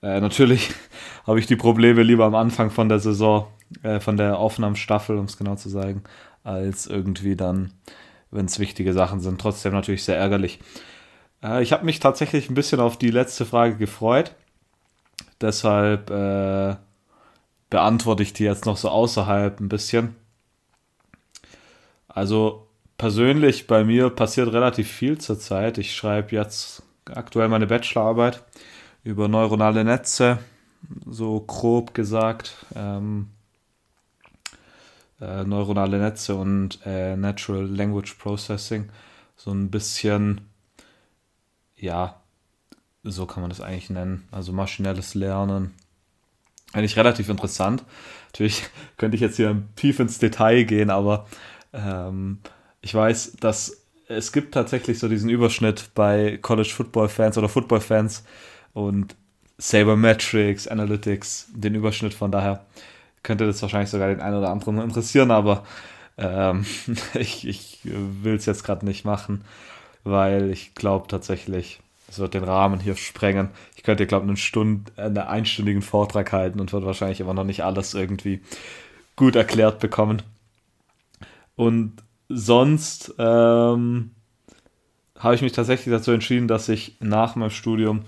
[0.01, 0.71] Äh, natürlich
[1.27, 3.47] habe ich die Probleme lieber am Anfang von der Saison,
[3.83, 6.03] äh, von der Aufnahmestaffel, um es genau zu sagen,
[6.43, 7.73] als irgendwie dann,
[8.31, 9.41] wenn es wichtige Sachen sind.
[9.41, 10.59] Trotzdem natürlich sehr ärgerlich.
[11.43, 14.33] Äh, ich habe mich tatsächlich ein bisschen auf die letzte Frage gefreut.
[15.41, 16.75] Deshalb äh,
[17.69, 20.15] beantworte ich die jetzt noch so außerhalb ein bisschen.
[22.07, 22.67] Also
[22.97, 25.77] persönlich bei mir passiert relativ viel zurzeit.
[25.77, 26.81] Ich schreibe jetzt
[27.15, 28.43] aktuell meine Bachelorarbeit
[29.03, 30.39] über neuronale Netze,
[31.05, 32.65] so grob gesagt.
[32.75, 33.29] Ähm,
[35.19, 38.89] äh, neuronale Netze und äh, Natural Language Processing.
[39.35, 40.41] So ein bisschen,
[41.75, 42.21] ja,
[43.03, 44.27] so kann man das eigentlich nennen.
[44.31, 45.73] Also maschinelles Lernen.
[46.73, 47.83] Eigentlich relativ interessant.
[48.27, 48.63] Natürlich
[48.97, 51.27] könnte ich jetzt hier tief ins Detail gehen, aber
[51.73, 52.39] ähm,
[52.81, 57.81] ich weiß, dass es gibt tatsächlich so diesen Überschnitt bei College Football Fans oder Football
[57.81, 58.23] Fans
[58.73, 59.15] und
[59.57, 62.13] Sabermetrics, Analytics, den Überschnitt.
[62.13, 62.65] Von daher
[63.23, 65.65] könnte das wahrscheinlich sogar den einen oder anderen interessieren, aber
[66.17, 66.65] ähm,
[67.13, 69.43] ich, ich will es jetzt gerade nicht machen,
[70.03, 73.49] weil ich glaube tatsächlich, es wird den Rahmen hier sprengen.
[73.75, 77.43] Ich könnte, glaube ich, eine Stunde, einen einstündigen Vortrag halten und wird wahrscheinlich immer noch
[77.43, 78.41] nicht alles irgendwie
[79.17, 80.21] gut erklärt bekommen.
[81.57, 81.93] Und
[82.29, 84.11] sonst ähm,
[85.17, 88.01] habe ich mich tatsächlich dazu entschieden, dass ich nach meinem Studium,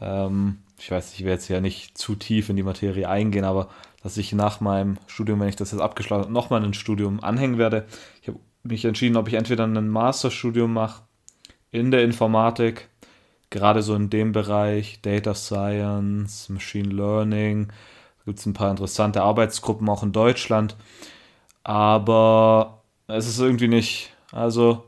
[0.00, 3.68] ähm, ich weiß, ich werde jetzt ja nicht zu tief in die Materie eingehen, aber
[4.02, 7.58] dass ich nach meinem Studium, wenn ich das jetzt abgeschlossen habe, nochmal ein Studium anhängen
[7.58, 7.86] werde.
[8.22, 11.02] Ich habe mich entschieden, ob ich entweder ein Masterstudium mache
[11.70, 12.88] in der Informatik,
[13.50, 17.68] gerade so in dem Bereich Data Science, Machine Learning.
[17.68, 20.76] Da gibt es ein paar interessante Arbeitsgruppen auch in Deutschland.
[21.64, 22.77] Aber
[23.08, 24.84] es ist irgendwie nicht, also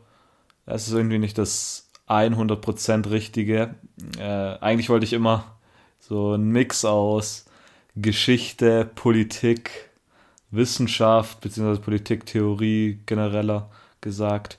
[0.66, 3.75] es ist irgendwie nicht das 100% Richtige.
[4.18, 5.57] Äh, eigentlich wollte ich immer
[5.99, 7.47] so einen Mix aus
[7.97, 9.91] Geschichte, Politik,
[10.51, 14.59] Wissenschaft, beziehungsweise Politiktheorie genereller gesagt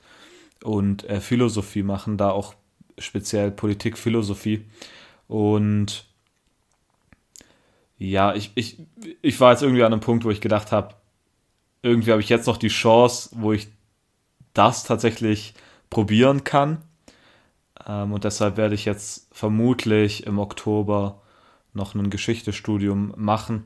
[0.64, 2.55] und äh, Philosophie machen, da auch
[2.97, 4.66] speziell Politikphilosophie.
[5.28, 6.05] Und
[7.97, 8.78] ja, ich, ich,
[9.22, 10.95] ich war jetzt irgendwie an einem Punkt, wo ich gedacht habe,
[11.82, 13.67] irgendwie habe ich jetzt noch die Chance, wo ich
[14.53, 15.53] das tatsächlich
[15.89, 16.82] probieren kann.
[17.88, 21.21] Ähm, und deshalb werde ich jetzt vermutlich im Oktober
[21.73, 23.63] noch ein Geschichtestudium machen.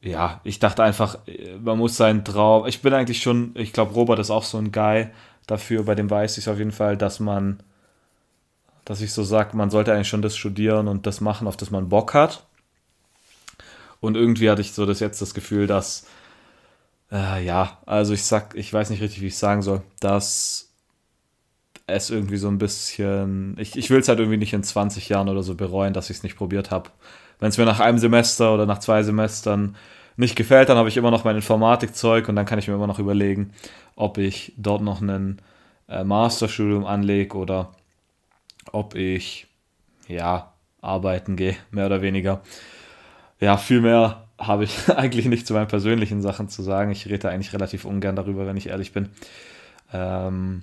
[0.00, 1.18] Ja, ich dachte einfach,
[1.60, 2.66] man muss seinen Traum.
[2.66, 5.08] Ich bin eigentlich schon, ich glaube, Robert ist auch so ein Guy
[5.46, 7.62] dafür, bei dem weiß ich auf jeden Fall, dass man,
[8.84, 11.70] dass ich so sage, man sollte eigentlich schon das studieren und das machen, auf das
[11.70, 12.44] man Bock hat.
[14.00, 16.06] Und irgendwie hatte ich so das jetzt das Gefühl, dass
[17.12, 20.72] äh, ja, also ich sag, ich weiß nicht richtig, wie ich sagen soll, dass
[21.86, 25.28] es irgendwie so ein bisschen, ich, ich will es halt irgendwie nicht in 20 Jahren
[25.28, 26.90] oder so bereuen, dass ich es nicht probiert habe.
[27.40, 29.76] Wenn es mir nach einem Semester oder nach zwei Semestern
[30.16, 32.86] nicht gefällt, dann habe ich immer noch mein Informatikzeug und dann kann ich mir immer
[32.86, 33.52] noch überlegen,
[33.96, 35.42] ob ich dort noch ein
[35.88, 37.72] äh, Masterstudium anlege oder
[38.72, 39.46] ob ich
[40.08, 42.42] ja arbeiten gehe, mehr oder weniger.
[43.40, 46.90] Ja, viel mehr habe ich eigentlich nicht zu meinen persönlichen Sachen zu sagen.
[46.90, 49.10] Ich rede eigentlich relativ ungern darüber, wenn ich ehrlich bin.
[49.92, 50.62] Ähm,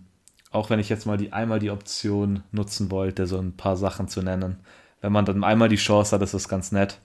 [0.51, 4.07] auch wenn ich jetzt mal die einmal die Option nutzen wollte, so ein paar Sachen
[4.07, 4.57] zu nennen.
[4.99, 6.99] Wenn man dann einmal die Chance hat, ist das ganz nett.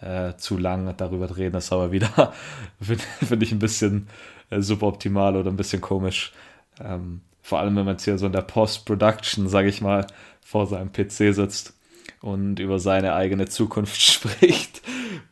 [0.00, 2.32] Äh, zu lang darüber reden ist aber wieder,
[2.80, 4.08] finde find ich ein bisschen
[4.50, 6.32] äh, suboptimal oder ein bisschen komisch.
[6.80, 10.06] Ähm, vor allem, wenn man jetzt hier so in der Post-Production, sage ich mal,
[10.40, 11.74] vor seinem PC sitzt
[12.20, 14.82] und über seine eigene Zukunft spricht,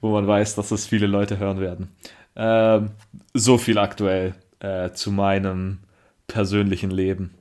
[0.01, 1.89] wo man weiß, dass es viele Leute hören werden.
[2.37, 2.91] Ähm,
[3.35, 5.81] so viel aktuell äh, zu meinem
[6.27, 7.35] persönlichen Leben.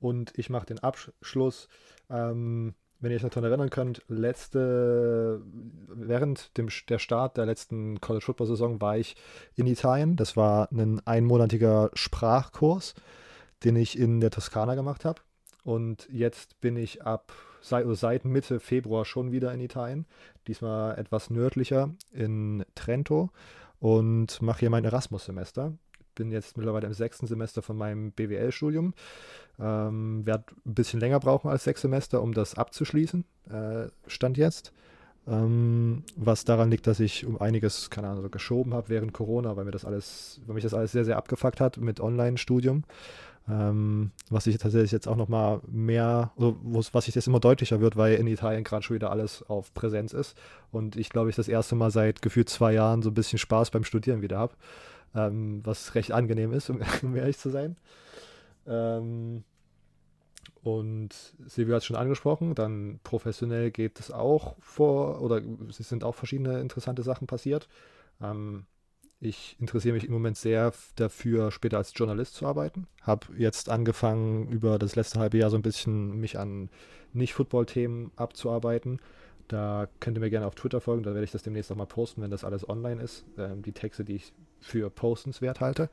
[0.00, 1.68] Und ich mache den Abschluss.
[2.10, 5.42] Ähm, wenn ihr euch noch daran erinnern könnt, letzte,
[5.88, 9.14] während dem, der Start der letzten College Football Saison war ich
[9.56, 10.16] in Italien.
[10.16, 12.94] Das war ein einmonatiger Sprachkurs,
[13.62, 15.20] den ich in der Toskana gemacht habe.
[15.64, 17.32] Und jetzt bin ich ab
[17.64, 20.06] seit, also seit Mitte Februar schon wieder in Italien.
[20.46, 23.30] Diesmal etwas nördlicher in Trento
[23.80, 25.72] und mache hier mein Erasmus-Semester.
[26.14, 28.92] bin jetzt mittlerweile im sechsten Semester von meinem BWL-Studium.
[29.58, 33.24] Ähm, werde ein bisschen länger brauchen als sechs Semester, um das abzuschließen.
[33.50, 34.72] Äh, Stand jetzt.
[35.26, 39.64] Ähm, was daran liegt, dass ich um einiges, keine Ahnung, geschoben habe während Corona, weil
[39.64, 42.84] mir das alles, weil mich das alles sehr, sehr abgefuckt hat mit Online-Studium.
[43.46, 46.56] Ähm, was sich tatsächlich jetzt auch nochmal mehr, also
[46.92, 50.14] was sich jetzt immer deutlicher wird, weil in Italien gerade schon wieder alles auf Präsenz
[50.14, 50.34] ist
[50.72, 53.70] und ich glaube, ich das erste Mal seit gefühlt zwei Jahren so ein bisschen Spaß
[53.70, 54.54] beim Studieren wieder habe,
[55.14, 57.76] ähm, was recht angenehm ist, um, um ehrlich zu sein.
[58.66, 59.44] Ähm,
[60.62, 61.14] und
[61.44, 66.14] Silvia hat es schon angesprochen, dann professionell geht es auch vor, oder es sind auch
[66.14, 67.68] verschiedene interessante Sachen passiert.
[68.22, 68.64] Ähm,
[69.24, 72.86] ich interessiere mich im Moment sehr dafür, später als Journalist zu arbeiten.
[73.02, 76.70] Habe jetzt angefangen, über das letzte halbe Jahr so ein bisschen mich an
[77.12, 79.00] Nicht-Football-Themen abzuarbeiten.
[79.48, 81.86] Da könnt ihr mir gerne auf Twitter folgen, da werde ich das demnächst auch mal
[81.86, 83.24] posten, wenn das alles online ist.
[83.36, 85.90] Ähm, die Texte, die ich für postenswert halte.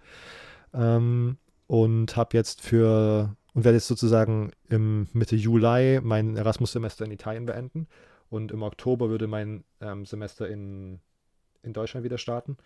[0.74, 7.12] Ähm, und habe jetzt für und werde jetzt sozusagen im Mitte Juli mein Erasmus-Semester in
[7.12, 7.88] Italien beenden.
[8.30, 11.02] Und im Oktober würde mein ähm, Semester in,
[11.64, 12.58] in Deutschland wieder starten,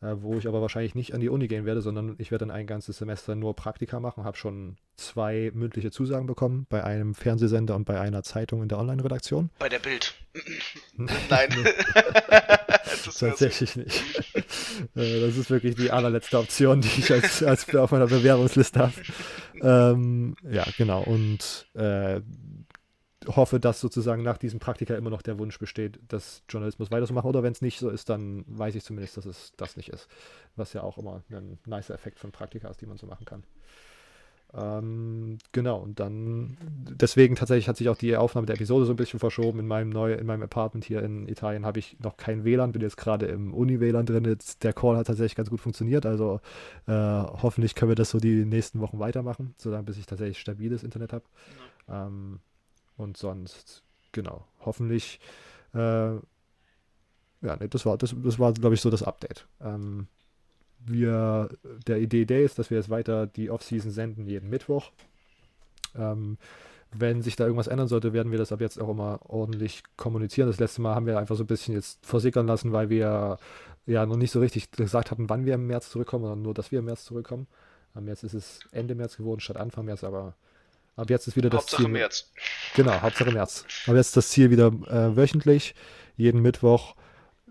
[0.00, 2.54] äh, wo ich aber wahrscheinlich nicht an die Uni gehen werde, sondern ich werde dann
[2.54, 4.24] ein ganzes Semester nur Praktika machen.
[4.24, 8.78] Habe schon zwei mündliche Zusagen bekommen bei einem Fernsehsender und bei einer Zeitung in der
[8.78, 9.50] Online-Redaktion.
[9.58, 10.14] Bei der Bild.
[10.96, 11.48] Nein.
[13.18, 14.04] Tatsächlich nicht.
[14.94, 18.92] Äh, das ist wirklich die allerletzte Option, die ich als, als auf meiner Bewerbungsliste habe.
[19.60, 21.02] Ähm, ja, genau.
[21.02, 22.20] Und äh,
[23.26, 27.28] hoffe, dass sozusagen nach diesem Praktika immer noch der Wunsch besteht, das Journalismus weiterzumachen.
[27.28, 30.08] Oder wenn es nicht so ist, dann weiß ich zumindest, dass es das nicht ist.
[30.56, 33.42] Was ja auch immer ein nicer Effekt von Praktika ist, die man so machen kann.
[34.54, 38.96] Ähm, genau, und dann, deswegen tatsächlich hat sich auch die Aufnahme der Episode so ein
[38.96, 39.58] bisschen verschoben.
[39.58, 42.80] In meinem neu, in meinem Apartment hier in Italien habe ich noch kein WLAN, bin
[42.80, 44.24] jetzt gerade im Uni-WLAN drin.
[44.24, 46.40] Jetzt, der Call hat tatsächlich ganz gut funktioniert, also
[46.86, 50.82] äh, hoffentlich können wir das so die nächsten Wochen weitermachen, solange bis ich tatsächlich stabiles
[50.82, 51.24] Internet habe.
[51.88, 52.40] Ähm,
[52.98, 53.82] und sonst,
[54.12, 55.20] genau, hoffentlich,
[55.72, 56.14] äh,
[57.40, 59.46] ja, nee, das war, das, das war, glaube ich, so das Update.
[59.60, 60.08] Ähm,
[60.80, 61.48] wir,
[61.86, 64.90] der Idee Day ist, dass wir jetzt weiter die Off-Season senden, jeden Mittwoch.
[65.94, 66.38] Ähm,
[66.92, 70.48] wenn sich da irgendwas ändern sollte, werden wir das ab jetzt auch immer ordentlich kommunizieren.
[70.48, 73.38] Das letzte Mal haben wir einfach so ein bisschen jetzt versickern lassen, weil wir
[73.86, 76.72] ja noch nicht so richtig gesagt hatten, wann wir im März zurückkommen, sondern nur, dass
[76.72, 77.46] wir im März zurückkommen.
[77.96, 80.34] Ähm, jetzt ist es Ende März geworden statt Anfang März, aber
[80.98, 81.92] Ab jetzt ist wieder das Hauptsache Ziel.
[81.92, 82.32] März.
[82.74, 83.64] Genau, Hauptsache März.
[83.86, 85.76] Aber jetzt ist das Ziel wieder äh, wöchentlich,
[86.16, 86.96] jeden Mittwoch.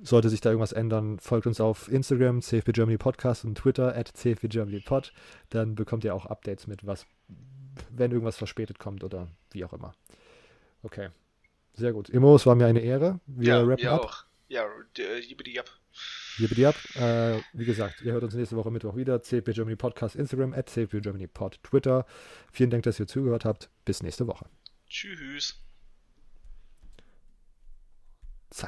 [0.04, 4.10] Sollte sich da irgendwas ändern, folgt uns auf Instagram, CFB Germany Podcast und Twitter, at
[4.10, 5.14] CFB Germany Pod.
[5.50, 7.06] Dann bekommt ihr auch Updates mit, was,
[7.90, 9.96] wenn irgendwas verspätet kommt oder wie auch immer.
[10.84, 11.10] Okay.
[11.74, 12.10] Sehr gut.
[12.10, 13.22] Immo, es war mir eine Ehre.
[13.28, 14.02] Wir ja, rappen ja ab.
[14.02, 14.26] auch.
[14.50, 14.66] Ja,
[14.98, 15.22] äh,
[16.66, 16.76] ab.
[16.96, 19.22] Äh, wie gesagt, ihr hört uns nächste Woche Mittwoch wieder.
[19.22, 22.06] CFB Germany Podcast Instagram, at CFB Germany Pod Twitter.
[22.52, 23.70] Vielen Dank, dass ihr zugehört habt.
[23.86, 24.46] Bis nächste Woche.
[24.88, 25.67] Tschüss.